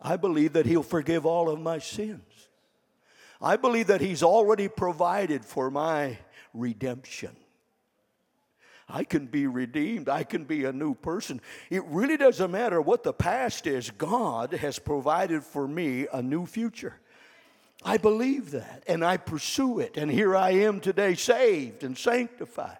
I 0.00 0.16
believe 0.16 0.54
that 0.54 0.66
He'll 0.66 0.82
forgive 0.82 1.24
all 1.24 1.48
of 1.48 1.60
my 1.60 1.78
sins. 1.78 2.48
I 3.40 3.56
believe 3.56 3.88
that 3.88 4.00
He's 4.00 4.22
already 4.22 4.68
provided 4.68 5.44
for 5.44 5.70
my 5.70 6.18
redemption. 6.52 7.36
I 8.88 9.04
can 9.04 9.26
be 9.26 9.46
redeemed. 9.46 10.08
I 10.08 10.22
can 10.22 10.44
be 10.44 10.64
a 10.64 10.72
new 10.72 10.94
person. 10.94 11.40
It 11.70 11.84
really 11.86 12.16
doesn't 12.16 12.50
matter 12.50 12.80
what 12.80 13.02
the 13.02 13.12
past 13.12 13.66
is. 13.66 13.90
God 13.90 14.52
has 14.52 14.78
provided 14.78 15.42
for 15.42 15.66
me 15.66 16.06
a 16.12 16.22
new 16.22 16.46
future. 16.46 17.00
I 17.86 17.98
believe 17.98 18.50
that 18.50 18.82
and 18.88 19.04
I 19.04 19.16
pursue 19.16 19.78
it. 19.78 19.96
And 19.96 20.10
here 20.10 20.36
I 20.36 20.50
am 20.50 20.80
today, 20.80 21.14
saved 21.14 21.84
and 21.84 21.96
sanctified. 21.96 22.78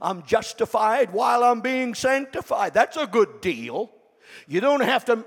I'm 0.00 0.24
justified 0.24 1.12
while 1.12 1.44
I'm 1.44 1.60
being 1.60 1.94
sanctified. 1.94 2.74
That's 2.74 2.96
a 2.96 3.06
good 3.06 3.40
deal. 3.40 3.92
You 4.48 4.60
don't 4.60 4.82
have 4.82 5.04
to 5.06 5.24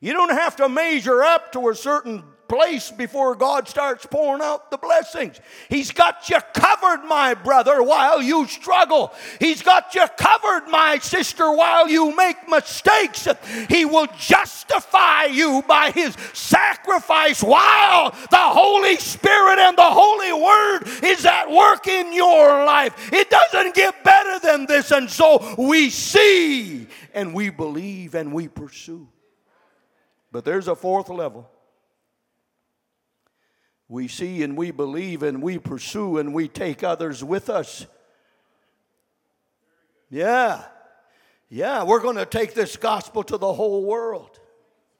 you 0.00 0.12
don't 0.12 0.30
have 0.30 0.54
to 0.56 0.68
measure 0.68 1.24
up 1.24 1.50
to 1.52 1.68
a 1.68 1.74
certain 1.74 2.22
place 2.48 2.90
before 2.90 3.34
God 3.34 3.68
starts 3.68 4.06
pouring 4.06 4.42
out 4.42 4.70
the 4.70 4.78
blessings. 4.78 5.40
He's 5.68 5.90
got 5.90 6.28
you 6.28 6.38
covered, 6.54 7.06
my 7.06 7.34
brother, 7.34 7.82
while 7.82 8.22
you 8.22 8.46
struggle. 8.46 9.12
He's 9.38 9.62
got 9.62 9.94
you 9.94 10.06
covered, 10.16 10.68
my 10.70 10.98
sister, 10.98 11.52
while 11.52 11.88
you 11.88 12.16
make 12.16 12.48
mistakes. 12.48 13.28
He 13.68 13.84
will 13.84 14.08
justify 14.18 15.24
you 15.24 15.62
by 15.68 15.90
His 15.90 16.16
sacrifice 16.32 17.42
while 17.42 18.10
the 18.30 18.36
Holy 18.36 18.96
Spirit 18.96 19.58
and 19.58 19.76
the 19.76 19.82
Holy 19.82 20.32
Word 20.32 21.04
is 21.04 21.26
at 21.26 21.50
work 21.50 21.86
in 21.86 22.12
your 22.12 22.64
life. 22.64 23.12
It 23.12 23.30
doesn't 23.30 23.74
get 23.74 24.02
better 24.02 24.38
than 24.40 24.66
this. 24.66 24.90
And 24.90 25.10
so 25.10 25.54
we 25.58 25.90
see 25.90 26.86
and 27.12 27.34
we 27.34 27.50
believe 27.50 28.14
and 28.14 28.32
we 28.32 28.48
pursue. 28.48 29.08
But 30.32 30.44
there's 30.44 30.68
a 30.68 30.74
fourth 30.74 31.08
level 31.08 31.50
we 33.88 34.06
see 34.08 34.42
and 34.42 34.56
we 34.56 34.70
believe 34.70 35.22
and 35.22 35.42
we 35.42 35.58
pursue 35.58 36.18
and 36.18 36.34
we 36.34 36.48
take 36.48 36.84
others 36.84 37.24
with 37.24 37.48
us. 37.48 37.86
Yeah. 40.10 40.64
Yeah, 41.48 41.84
we're 41.84 42.00
going 42.00 42.16
to 42.16 42.26
take 42.26 42.52
this 42.54 42.76
gospel 42.76 43.22
to 43.24 43.38
the 43.38 43.52
whole 43.52 43.84
world. 43.84 44.38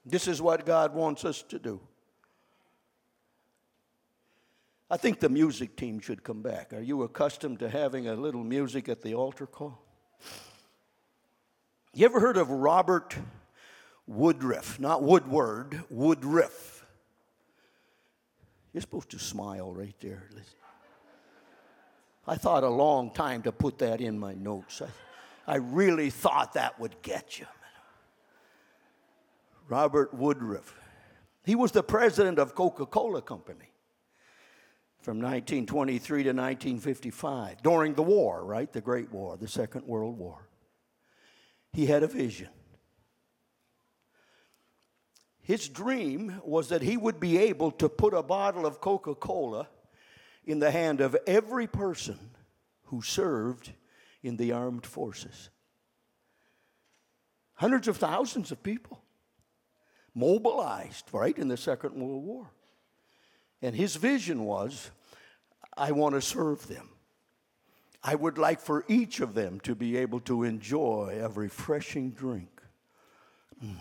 This 0.05 0.27
is 0.27 0.41
what 0.41 0.65
God 0.65 0.95
wants 0.95 1.23
us 1.23 1.43
to 1.43 1.59
do. 1.59 1.79
I 4.89 4.97
think 4.97 5.19
the 5.19 5.29
music 5.29 5.75
team 5.75 5.99
should 5.99 6.23
come 6.23 6.41
back. 6.41 6.73
Are 6.73 6.81
you 6.81 7.03
accustomed 7.03 7.59
to 7.59 7.69
having 7.69 8.07
a 8.07 8.15
little 8.15 8.43
music 8.43 8.89
at 8.89 9.03
the 9.03 9.13
altar 9.13 9.45
call? 9.45 9.79
You 11.93 12.05
ever 12.05 12.19
heard 12.19 12.37
of 12.37 12.49
Robert 12.49 13.15
Woodruff? 14.07 14.79
Not 14.79 15.03
Woodward, 15.03 15.83
Woodruff. 15.91 16.78
You're 18.73 18.81
supposed 18.81 19.09
to 19.11 19.19
smile 19.19 19.73
right 19.73 19.95
there. 19.99 20.27
Listen. 20.31 20.55
I 22.27 22.35
thought 22.35 22.63
a 22.63 22.69
long 22.69 23.11
time 23.11 23.41
to 23.43 23.51
put 23.51 23.79
that 23.79 24.01
in 24.01 24.19
my 24.19 24.33
notes. 24.35 24.81
I, 24.81 25.53
I 25.53 25.55
really 25.55 26.11
thought 26.11 26.53
that 26.53 26.79
would 26.79 27.01
get 27.01 27.39
you. 27.39 27.47
Robert 29.67 30.13
Woodruff. 30.13 30.75
He 31.43 31.55
was 31.55 31.71
the 31.71 31.83
president 31.83 32.37
of 32.37 32.53
Coca 32.53 32.85
Cola 32.85 33.21
Company 33.21 33.71
from 35.01 35.17
1923 35.17 36.23
to 36.23 36.29
1955, 36.29 37.63
during 37.63 37.93
the 37.93 38.03
war, 38.03 38.43
right? 38.43 38.71
The 38.71 38.81
Great 38.81 39.11
War, 39.11 39.37
the 39.37 39.47
Second 39.47 39.87
World 39.87 40.17
War. 40.17 40.47
He 41.71 41.85
had 41.85 42.03
a 42.03 42.07
vision. 42.07 42.49
His 45.49 45.67
dream 45.67 46.39
was 46.43 46.69
that 46.69 46.83
he 46.83 46.95
would 46.95 47.19
be 47.19 47.39
able 47.39 47.71
to 47.71 47.89
put 47.89 48.13
a 48.13 48.21
bottle 48.21 48.67
of 48.67 48.79
Coca 48.79 49.15
Cola 49.15 49.67
in 50.45 50.59
the 50.59 50.69
hand 50.69 51.01
of 51.01 51.17
every 51.25 51.65
person 51.65 52.19
who 52.83 53.01
served 53.01 53.71
in 54.21 54.37
the 54.37 54.51
armed 54.51 54.85
forces. 54.85 55.49
Hundreds 57.55 57.87
of 57.87 57.97
thousands 57.97 58.51
of 58.51 58.61
people 58.61 59.01
mobilized, 60.13 61.05
right, 61.11 61.35
in 61.35 61.47
the 61.47 61.57
Second 61.57 61.95
World 61.95 62.23
War. 62.23 62.51
And 63.59 63.75
his 63.75 63.95
vision 63.95 64.43
was 64.43 64.91
I 65.75 65.93
want 65.93 66.13
to 66.13 66.21
serve 66.21 66.67
them. 66.67 66.89
I 68.03 68.13
would 68.13 68.37
like 68.37 68.59
for 68.59 68.85
each 68.87 69.19
of 69.19 69.33
them 69.33 69.59
to 69.61 69.73
be 69.73 69.97
able 69.97 70.19
to 70.19 70.43
enjoy 70.43 71.17
a 71.19 71.27
refreshing 71.27 72.11
drink. 72.11 72.61
Mm 73.65 73.77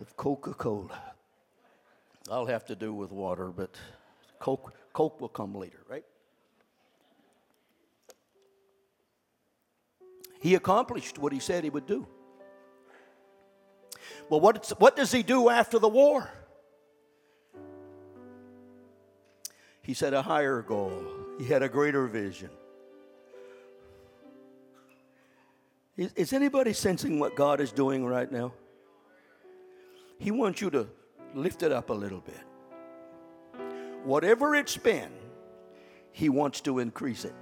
of 0.00 0.16
Coca 0.16 0.54
Cola. 0.54 1.00
I'll 2.30 2.46
have 2.46 2.64
to 2.66 2.74
do 2.74 2.94
with 2.94 3.12
water, 3.12 3.48
but 3.48 3.70
Coke, 4.38 4.72
Coke 4.92 5.20
will 5.20 5.28
come 5.28 5.54
later, 5.54 5.78
right? 5.88 6.04
He 10.40 10.54
accomplished 10.54 11.18
what 11.18 11.32
he 11.32 11.38
said 11.38 11.64
he 11.64 11.70
would 11.70 11.86
do. 11.86 12.06
Well, 14.28 14.40
what, 14.40 14.72
what 14.78 14.96
does 14.96 15.12
he 15.12 15.22
do 15.22 15.48
after 15.48 15.78
the 15.78 15.88
war? 15.88 16.30
He 19.82 19.92
set 19.92 20.14
a 20.14 20.22
higher 20.22 20.62
goal, 20.62 21.04
he 21.38 21.44
had 21.44 21.62
a 21.62 21.68
greater 21.68 22.06
vision. 22.06 22.50
Is, 25.96 26.12
is 26.14 26.32
anybody 26.32 26.72
sensing 26.72 27.20
what 27.20 27.36
God 27.36 27.60
is 27.60 27.70
doing 27.70 28.04
right 28.04 28.30
now? 28.30 28.52
He 30.18 30.30
wants 30.30 30.60
you 30.60 30.70
to 30.70 30.88
lift 31.34 31.62
it 31.62 31.72
up 31.72 31.90
a 31.90 31.94
little 31.94 32.20
bit. 32.20 32.40
Whatever 34.04 34.54
it's 34.54 34.76
been, 34.76 35.10
He 36.12 36.28
wants 36.28 36.60
to 36.62 36.78
increase 36.78 37.24
it. 37.24 37.34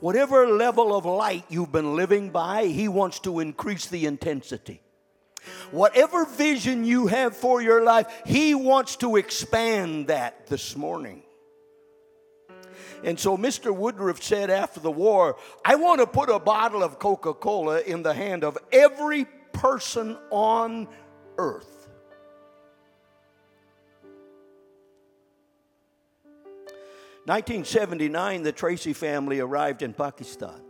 Whatever 0.00 0.46
level 0.46 0.96
of 0.96 1.04
light 1.04 1.44
you've 1.48 1.72
been 1.72 1.96
living 1.96 2.30
by, 2.30 2.66
He 2.66 2.88
wants 2.88 3.20
to 3.20 3.40
increase 3.40 3.86
the 3.86 4.06
intensity. 4.06 4.80
Whatever 5.70 6.24
vision 6.24 6.84
you 6.84 7.06
have 7.06 7.36
for 7.36 7.60
your 7.60 7.82
life, 7.82 8.06
He 8.24 8.54
wants 8.54 8.96
to 8.96 9.16
expand 9.16 10.08
that 10.08 10.46
this 10.46 10.76
morning. 10.76 11.22
And 13.02 13.20
so 13.20 13.36
Mr. 13.36 13.74
Woodruff 13.74 14.22
said 14.22 14.48
after 14.48 14.80
the 14.80 14.90
war, 14.90 15.36
I 15.64 15.74
want 15.74 16.00
to 16.00 16.06
put 16.06 16.30
a 16.30 16.38
bottle 16.38 16.82
of 16.82 16.98
Coca 16.98 17.34
Cola 17.34 17.80
in 17.80 18.02
the 18.02 18.14
hand 18.14 18.44
of 18.44 18.56
every 18.72 19.26
person 19.52 20.16
on 20.30 20.88
earth. 21.38 21.88
Nineteen 27.26 27.64
seventy 27.64 28.08
nine, 28.08 28.42
the 28.42 28.52
Tracy 28.52 28.92
family 28.92 29.40
arrived 29.40 29.82
in 29.82 29.94
Pakistan. 29.94 30.60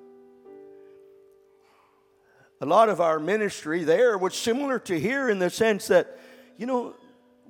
A 2.60 2.66
lot 2.66 2.88
of 2.88 3.00
our 3.00 3.18
ministry 3.18 3.82
there 3.82 4.16
was 4.16 4.34
similar 4.34 4.78
to 4.78 4.98
here 4.98 5.28
in 5.28 5.40
the 5.40 5.50
sense 5.50 5.88
that, 5.88 6.18
you 6.56 6.66
know, 6.66 6.94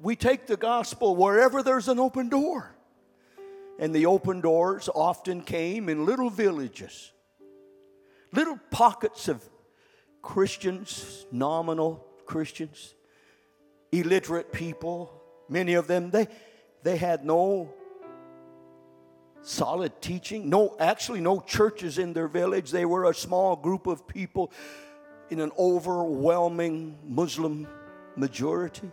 we 0.01 0.17
take 0.17 0.47
the 0.47 0.57
gospel 0.57 1.15
wherever 1.15 1.63
there's 1.63 1.89
an 1.89 1.99
open 1.99 2.29
door. 2.29 2.75
And 3.79 3.95
the 3.95 4.07
open 4.07 4.41
doors 4.41 4.89
often 4.95 5.43
came 5.43 5.89
in 5.89 6.07
little 6.07 6.31
villages, 6.31 7.13
little 8.33 8.59
pockets 8.71 9.29
of 9.29 9.43
Christians, 10.23 11.27
nominal 11.31 12.07
Christians, 12.25 12.95
illiterate 14.01 14.53
people. 14.53 15.13
Many 15.49 15.75
of 15.75 15.87
them, 15.87 16.11
they, 16.11 16.29
they 16.83 16.97
had 16.97 17.25
no 17.25 17.73
solid 19.43 20.01
teaching, 20.01 20.49
no, 20.49 20.75
actually, 20.81 21.21
no 21.21 21.41
churches 21.41 21.99
in 21.99 22.13
their 22.13 22.29
village. 22.29 22.71
They 22.71 22.87
were 22.87 23.05
a 23.05 23.15
small 23.15 23.57
group 23.57 23.87
of 23.87 24.07
people 24.09 24.51
in 25.31 25.41
an 25.41 25.53
overwhelming 25.59 26.99
Muslim 27.07 27.69
majority. 28.17 28.91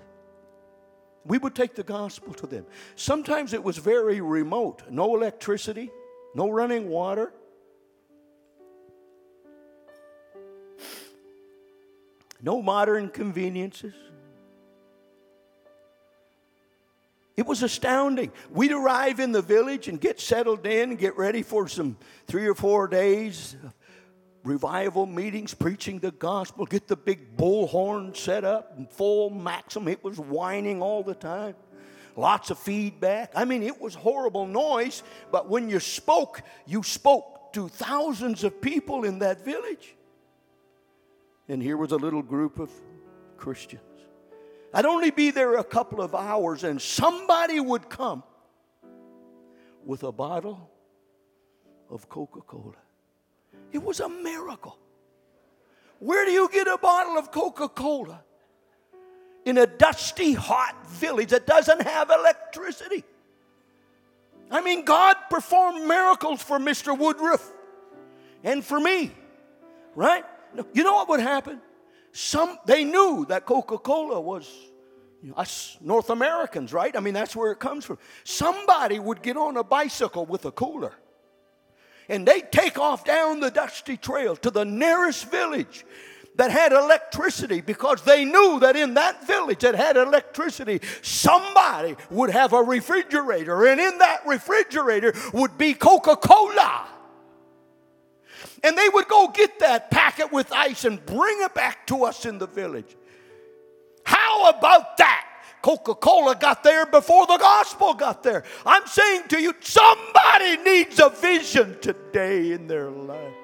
We 1.26 1.38
would 1.38 1.56
take 1.56 1.76
the 1.76 1.84
gospel 1.84 2.34
to 2.36 2.47
them. 2.47 2.66
Sometimes 2.95 3.54
it 3.54 3.64
was 3.64 3.78
very 3.78 4.22
remote 4.22 4.84
no 4.89 5.16
electricity, 5.16 5.91
no 6.36 6.49
running 6.49 6.89
water. 6.89 7.32
No 12.43 12.60
modern 12.60 13.10
conveniences. 13.10 13.93
Was 17.52 17.64
astounding. 17.64 18.32
We'd 18.49 18.72
arrive 18.72 19.20
in 19.20 19.34
the 19.34 19.41
village 19.41 19.89
and 19.89 19.99
get 19.99 20.22
settled 20.22 20.66
in 20.66 20.95
get 20.95 21.18
ready 21.18 21.43
for 21.43 21.68
some 21.68 21.97
three 22.26 22.47
or 22.47 22.56
four 22.56 22.88
days 22.88 23.58
revival 24.45 25.06
meetings 25.06 25.54
preaching 25.54 25.99
the 25.99 26.12
gospel, 26.12 26.66
get 26.66 26.88
the 26.88 26.95
big 26.95 27.36
bullhorn 27.36 28.16
set 28.16 28.45
up 28.45 28.78
and 28.78 28.89
full 28.89 29.30
maxim. 29.30 29.89
It 29.89 30.02
was 30.02 30.18
whining 30.18 30.82
all 30.82 31.04
the 31.04 31.14
time. 31.14 31.56
Lots 32.16 32.52
of 32.52 32.58
feedback. 32.58 33.34
I 33.36 33.43
mean, 33.43 33.64
it 33.64 33.82
was 33.82 33.95
horrible 33.95 34.47
noise, 34.47 35.04
but 35.30 35.49
when 35.49 35.70
you 35.70 35.82
spoke, 35.82 36.41
you 36.66 36.84
spoke 36.84 37.52
to 37.52 37.68
thousands 37.68 38.45
of 38.45 38.62
people 38.62 39.04
in 39.04 39.20
that 39.20 39.43
village. 39.43 39.93
And 41.49 41.62
here 41.62 41.76
was 41.76 41.91
a 41.91 41.97
little 41.97 42.24
group 42.24 42.60
of 42.60 42.72
Christians. 43.36 43.91
I'd 44.74 44.86
only 44.86 45.12
be 45.12 45.32
there 45.32 45.58
a 45.58 45.64
couple 45.64 46.02
of 46.02 46.16
hours, 46.16 46.64
and 46.64 46.82
somebody 46.82 47.60
would 47.60 47.90
come 47.90 48.24
with 49.86 50.04
a 50.04 50.12
bottle 50.12 50.70
of 51.90 52.08
Coca 52.08 52.42
Cola. 52.42 52.76
It 53.72 53.84
was 53.84 54.00
a 54.00 54.08
miracle. 54.08 54.78
Where 56.00 56.26
do 56.26 56.32
you 56.32 56.50
get 56.52 56.68
a 56.68 56.78
bottle 56.78 57.18
of 57.18 57.32
Coca 57.32 57.68
Cola? 57.70 58.24
In 59.46 59.58
a 59.58 59.68
dusty, 59.68 60.34
hot 60.34 60.88
village 60.88 61.30
that 61.30 61.46
doesn't 61.46 61.82
have 61.82 62.10
electricity. 62.10 63.04
I 64.50 64.62
mean, 64.62 64.86
God 64.86 65.16
performed 65.30 65.88
miracles 65.88 66.42
for 66.42 66.60
Mr. 66.60 66.98
Woodruff 66.98 67.52
and 68.44 68.64
for 68.64 68.80
me, 68.80 69.12
right? 69.96 70.26
You 70.74 70.84
know 70.84 70.94
what 70.94 71.10
would 71.10 71.22
happen? 71.22 71.62
Some 72.12 72.57
they 72.66 72.84
knew 72.84 73.26
that 73.30 73.45
Coca-Cola 73.45 74.20
was 74.20 74.49
us 75.36 75.78
North 75.82 76.09
Americans, 76.09 76.74
right? 76.74 76.95
I 76.95 76.99
mean, 76.99 77.14
that's 77.14 77.36
where 77.36 77.51
it 77.51 77.59
comes 77.59 77.86
from. 77.86 77.99
Somebody 78.24 78.99
would 78.99 79.22
get 79.22 79.38
on 79.38 79.57
a 79.57 79.64
bicycle 79.64 80.26
with 80.26 80.45
a 80.45 80.51
cooler 80.51 80.93
and 82.09 82.28
they'd 82.28 82.51
take 82.51 82.78
off 82.78 83.05
down 83.05 83.39
the 83.39 83.49
dusty 83.49 83.97
trail 83.97 84.36
to 84.36 84.51
the 84.51 84.66
nearest 84.66 85.32
village 85.32 85.86
that 86.36 86.51
had 86.51 86.74
electricity 86.74 87.62
because 87.62 88.01
they 88.03 88.26
knew 88.26 88.59
that 88.59 88.76
in 88.76 88.95
that 88.95 89.26
village 89.26 89.59
that 89.59 89.76
had 89.76 89.97
electricity, 89.97 90.82
somebody 91.01 91.95
would 92.09 92.30
have 92.30 92.53
a 92.53 92.62
refrigerator, 92.62 93.66
and 93.66 93.80
in 93.80 93.97
that 93.99 94.22
refrigerator 94.26 95.14
would 95.34 95.57
be 95.57 95.74
Coca 95.74 96.16
Cola. 96.16 96.88
And 98.64 98.78
they 98.78 98.89
would 98.89 99.07
go 99.07 99.28
get 99.28 99.59
that 99.59 99.89
packet 99.89 100.32
with 100.32 100.51
ice 100.51 100.86
and 100.86 101.03
bring 101.05 101.41
it 101.41 101.53
back 101.53 101.88
to 101.88 102.03
us 102.03 102.26
in 102.26 102.38
the 102.38 102.47
village. 102.47 102.95
How 104.03 104.49
about 104.49 104.97
that? 104.97 105.28
Coca 105.62 105.95
Cola 105.95 106.36
got 106.36 106.64
there 106.64 106.86
before 106.86 107.28
the 107.28 107.38
gospel 107.38 107.93
got 107.93 108.24
there. 108.24 108.43
I'm 108.66 108.86
saying 108.88 109.28
to 109.30 109.39
you, 109.39 109.53
somebody 109.62 110.57
needs 110.57 110.99
a 110.99 111.09
vision 111.09 111.78
today 111.82 112.51
in 112.51 112.68
their 112.68 112.89
life. 112.89 113.41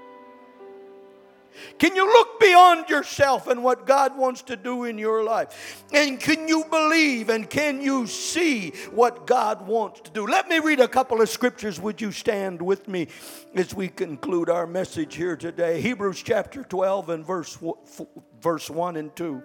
Can 1.79 1.95
you 1.95 2.05
look 2.05 2.39
beyond 2.39 2.89
yourself 2.89 3.47
and 3.47 3.63
what 3.63 3.85
God 3.85 4.17
wants 4.17 4.41
to 4.43 4.55
do 4.55 4.83
in 4.83 4.97
your 4.97 5.23
life? 5.23 5.83
And 5.93 6.19
can 6.19 6.47
you 6.47 6.65
believe 6.69 7.29
and 7.29 7.49
can 7.49 7.81
you 7.81 8.07
see 8.07 8.71
what 8.91 9.27
God 9.27 9.67
wants 9.67 10.01
to 10.01 10.11
do? 10.11 10.27
Let 10.27 10.47
me 10.47 10.59
read 10.59 10.79
a 10.79 10.87
couple 10.87 11.21
of 11.21 11.29
scriptures. 11.29 11.79
Would 11.79 12.01
you 12.01 12.11
stand 12.11 12.61
with 12.61 12.87
me 12.87 13.07
as 13.55 13.73
we 13.73 13.87
conclude 13.87 14.49
our 14.49 14.67
message 14.67 15.15
here 15.15 15.35
today? 15.35 15.81
Hebrews 15.81 16.21
chapter 16.23 16.63
12 16.63 17.09
and 17.09 17.25
verse, 17.25 17.57
verse 18.41 18.69
1 18.69 18.97
and 18.97 19.15
2. 19.15 19.43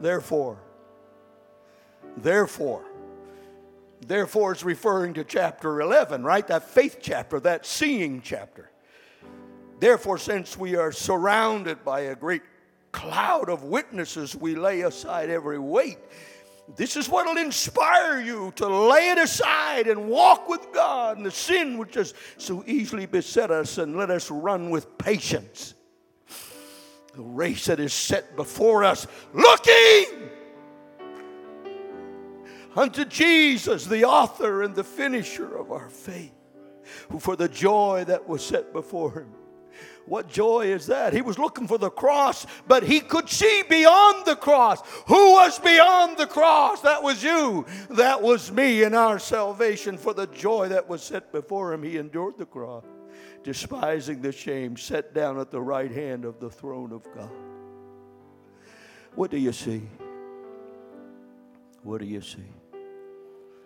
Therefore, 0.00 0.58
Therefore, 2.22 2.84
therefore 4.06 4.52
is 4.52 4.64
referring 4.64 5.14
to 5.14 5.24
chapter 5.24 5.80
11, 5.80 6.24
right? 6.24 6.46
That 6.46 6.68
faith 6.68 6.98
chapter, 7.00 7.38
that 7.40 7.64
seeing 7.64 8.22
chapter. 8.22 8.70
Therefore, 9.80 10.18
since 10.18 10.56
we 10.56 10.76
are 10.76 10.92
surrounded 10.92 11.84
by 11.84 12.00
a 12.00 12.16
great 12.16 12.42
cloud 12.92 13.48
of 13.48 13.62
witnesses, 13.62 14.34
we 14.34 14.54
lay 14.54 14.80
aside 14.82 15.30
every 15.30 15.58
weight. 15.58 15.98
This 16.76 16.96
is 16.96 17.08
what 17.08 17.26
will 17.26 17.38
inspire 17.38 18.20
you 18.20 18.52
to 18.56 18.66
lay 18.66 19.10
it 19.10 19.18
aside 19.18 19.86
and 19.86 20.08
walk 20.08 20.48
with 20.48 20.66
God 20.72 21.16
and 21.16 21.24
the 21.24 21.30
sin 21.30 21.78
which 21.78 21.94
has 21.94 22.12
so 22.36 22.62
easily 22.66 23.06
beset 23.06 23.50
us, 23.50 23.78
and 23.78 23.96
let 23.96 24.10
us 24.10 24.30
run 24.30 24.70
with 24.70 24.98
patience 24.98 25.74
the 27.14 27.24
race 27.24 27.64
that 27.64 27.80
is 27.80 27.92
set 27.92 28.36
before 28.36 28.84
us, 28.84 29.08
looking 29.32 30.30
unto 32.76 33.04
Jesus, 33.04 33.86
the 33.86 34.04
author 34.04 34.62
and 34.62 34.72
the 34.72 34.84
finisher 34.84 35.56
of 35.56 35.72
our 35.72 35.88
faith, 35.88 36.32
who 37.08 37.18
for 37.18 37.34
the 37.34 37.48
joy 37.48 38.04
that 38.06 38.28
was 38.28 38.46
set 38.46 38.72
before 38.72 39.10
him. 39.12 39.34
What 40.08 40.26
joy 40.26 40.72
is 40.72 40.86
that? 40.86 41.12
He 41.12 41.20
was 41.20 41.38
looking 41.38 41.68
for 41.68 41.76
the 41.76 41.90
cross, 41.90 42.46
but 42.66 42.82
he 42.82 43.00
could 43.00 43.28
see 43.28 43.62
beyond 43.68 44.24
the 44.24 44.36
cross. 44.36 44.80
Who 45.06 45.32
was 45.32 45.58
beyond 45.58 46.16
the 46.16 46.26
cross? 46.26 46.80
That 46.80 47.02
was 47.02 47.22
you. 47.22 47.66
That 47.90 48.22
was 48.22 48.50
me 48.50 48.84
in 48.84 48.94
our 48.94 49.18
salvation. 49.18 49.98
For 49.98 50.14
the 50.14 50.26
joy 50.26 50.68
that 50.68 50.88
was 50.88 51.02
set 51.02 51.30
before 51.30 51.74
him, 51.74 51.82
he 51.82 51.98
endured 51.98 52.38
the 52.38 52.46
cross, 52.46 52.84
despising 53.44 54.22
the 54.22 54.32
shame, 54.32 54.78
set 54.78 55.12
down 55.12 55.38
at 55.38 55.50
the 55.50 55.60
right 55.60 55.90
hand 55.92 56.24
of 56.24 56.40
the 56.40 56.48
throne 56.48 56.92
of 56.92 57.04
God. 57.14 57.30
What 59.14 59.30
do 59.30 59.36
you 59.36 59.52
see? 59.52 59.82
What 61.82 62.00
do 62.00 62.06
you 62.06 62.22
see? 62.22 62.48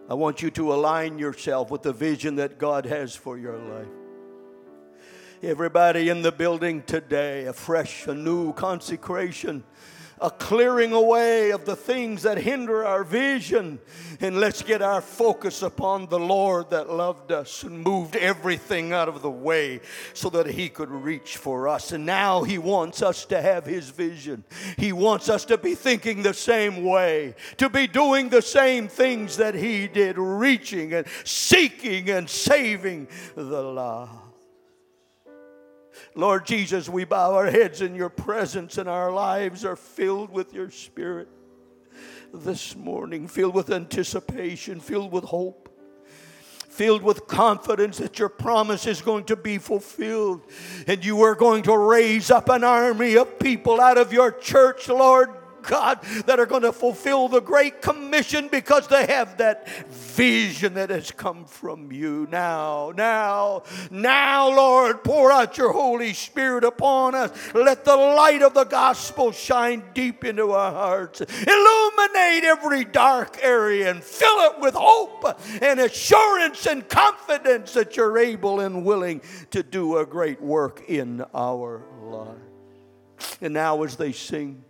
I 0.08 0.14
want 0.14 0.42
you 0.42 0.50
to 0.50 0.72
align 0.72 1.20
yourself 1.20 1.70
with 1.70 1.82
the 1.82 1.92
vision 1.92 2.34
that 2.36 2.58
God 2.58 2.84
has 2.86 3.14
for 3.14 3.38
your 3.38 3.58
life. 3.58 4.01
Everybody 5.42 6.08
in 6.08 6.22
the 6.22 6.30
building 6.30 6.82
today, 6.82 7.46
a 7.46 7.52
fresh, 7.52 8.06
a 8.06 8.14
new 8.14 8.52
consecration 8.52 9.64
a 10.22 10.30
clearing 10.30 10.92
away 10.92 11.50
of 11.50 11.64
the 11.64 11.74
things 11.74 12.22
that 12.22 12.38
hinder 12.38 12.86
our 12.86 13.02
vision. 13.02 13.80
And 14.20 14.38
let's 14.38 14.62
get 14.62 14.80
our 14.80 15.00
focus 15.00 15.62
upon 15.62 16.06
the 16.06 16.18
Lord 16.18 16.70
that 16.70 16.88
loved 16.88 17.32
us 17.32 17.64
and 17.64 17.82
moved 17.82 18.14
everything 18.14 18.92
out 18.92 19.08
of 19.08 19.20
the 19.20 19.30
way 19.30 19.80
so 20.14 20.30
that 20.30 20.46
He 20.46 20.68
could 20.68 20.90
reach 20.90 21.36
for 21.36 21.68
us. 21.68 21.90
And 21.90 22.06
now 22.06 22.44
He 22.44 22.56
wants 22.56 23.02
us 23.02 23.24
to 23.26 23.42
have 23.42 23.66
His 23.66 23.90
vision. 23.90 24.44
He 24.78 24.92
wants 24.92 25.28
us 25.28 25.44
to 25.46 25.58
be 25.58 25.74
thinking 25.74 26.22
the 26.22 26.34
same 26.34 26.84
way, 26.84 27.34
to 27.56 27.68
be 27.68 27.88
doing 27.88 28.28
the 28.28 28.42
same 28.42 28.86
things 28.86 29.38
that 29.38 29.56
He 29.56 29.88
did, 29.88 30.18
reaching 30.18 30.92
and 30.92 31.06
seeking 31.24 32.10
and 32.10 32.30
saving 32.30 33.08
the 33.34 33.62
lost. 33.62 34.21
Lord 36.14 36.44
Jesus, 36.44 36.88
we 36.88 37.04
bow 37.04 37.34
our 37.34 37.50
heads 37.50 37.80
in 37.80 37.94
your 37.94 38.10
presence, 38.10 38.78
and 38.78 38.88
our 38.88 39.10
lives 39.10 39.64
are 39.64 39.76
filled 39.76 40.30
with 40.30 40.52
your 40.52 40.70
spirit 40.70 41.28
this 42.34 42.76
morning, 42.76 43.28
filled 43.28 43.54
with 43.54 43.70
anticipation, 43.70 44.80
filled 44.80 45.12
with 45.12 45.24
hope 45.24 45.68
filled 46.72 47.02
with 47.02 47.26
confidence 47.26 47.98
that 47.98 48.18
your 48.18 48.30
promise 48.30 48.86
is 48.86 49.02
going 49.02 49.24
to 49.24 49.36
be 49.36 49.58
fulfilled. 49.58 50.40
And 50.86 51.04
you 51.04 51.20
are 51.20 51.34
going 51.34 51.64
to 51.64 51.76
raise 51.76 52.30
up 52.30 52.48
an 52.48 52.64
army 52.64 53.14
of 53.18 53.38
people 53.38 53.78
out 53.78 53.98
of 53.98 54.10
your 54.10 54.32
church, 54.32 54.88
Lord 54.88 55.41
God, 55.62 56.02
that 56.26 56.38
are 56.38 56.46
going 56.46 56.62
to 56.62 56.72
fulfill 56.72 57.28
the 57.28 57.40
Great 57.40 57.82
Commission 57.82 58.48
because 58.48 58.88
they 58.88 59.06
have 59.06 59.38
that 59.38 59.68
vision 59.88 60.74
that 60.74 60.90
has 60.90 61.10
come 61.10 61.44
from 61.44 61.92
you. 61.92 62.26
Now, 62.30 62.92
now, 62.96 63.62
now, 63.90 64.48
Lord, 64.48 65.04
pour 65.04 65.32
out 65.32 65.56
your 65.56 65.72
Holy 65.72 66.12
Spirit 66.12 66.64
upon 66.64 67.14
us. 67.14 67.30
Let 67.54 67.84
the 67.84 67.96
light 67.96 68.42
of 68.42 68.54
the 68.54 68.64
gospel 68.64 69.32
shine 69.32 69.82
deep 69.94 70.24
into 70.24 70.52
our 70.52 70.72
hearts. 70.72 71.20
Illuminate 71.20 72.44
every 72.44 72.84
dark 72.84 73.38
area 73.42 73.90
and 73.90 74.02
fill 74.02 74.38
it 74.50 74.60
with 74.60 74.74
hope 74.74 75.40
and 75.62 75.80
assurance 75.80 76.66
and 76.66 76.88
confidence 76.88 77.72
that 77.74 77.96
you're 77.96 78.18
able 78.18 78.60
and 78.60 78.84
willing 78.84 79.22
to 79.50 79.62
do 79.62 79.98
a 79.98 80.06
great 80.06 80.40
work 80.40 80.82
in 80.88 81.24
our 81.34 81.82
lives. 82.02 82.40
And 83.40 83.54
now, 83.54 83.82
as 83.82 83.96
they 83.96 84.12
sing, 84.12 84.64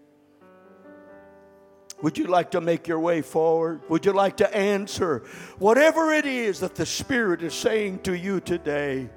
would 2.03 2.18
you 2.18 2.26
like 2.26 2.50
to 2.50 2.61
make 2.61 2.88
your 2.88 2.98
way 3.00 3.22
forward? 3.22 3.80
Would 3.88 4.05
you 4.05 4.12
like 4.12 4.36
to 4.38 4.57
answer? 4.57 5.22
Whatever 5.59 6.12
it 6.12 6.26
is 6.26 6.61
that 6.61 6.74
the 6.74 6.84
Spirit 6.84 7.42
is 7.42 7.55
saying 7.55 8.00
to 8.00 8.16
you 8.16 8.40
today, 8.40 9.09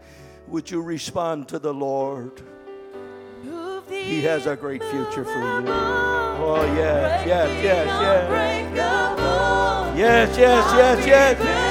would 0.47 0.69
you 0.69 0.81
respond 0.81 1.47
to 1.49 1.59
the 1.59 1.73
Lord? 1.73 2.41
He 3.89 4.21
has 4.21 4.45
a 4.45 4.55
great 4.55 4.83
future 4.83 5.25
for 5.25 5.39
you. 5.39 5.65
Oh, 5.67 6.63
yes, 6.75 7.25
yes, 7.25 7.63
yes, 7.63 7.88
yes. 7.88 8.29
Yes, 9.97 10.38
yes, 10.38 10.73
yes, 10.75 11.07
yes. 11.07 11.65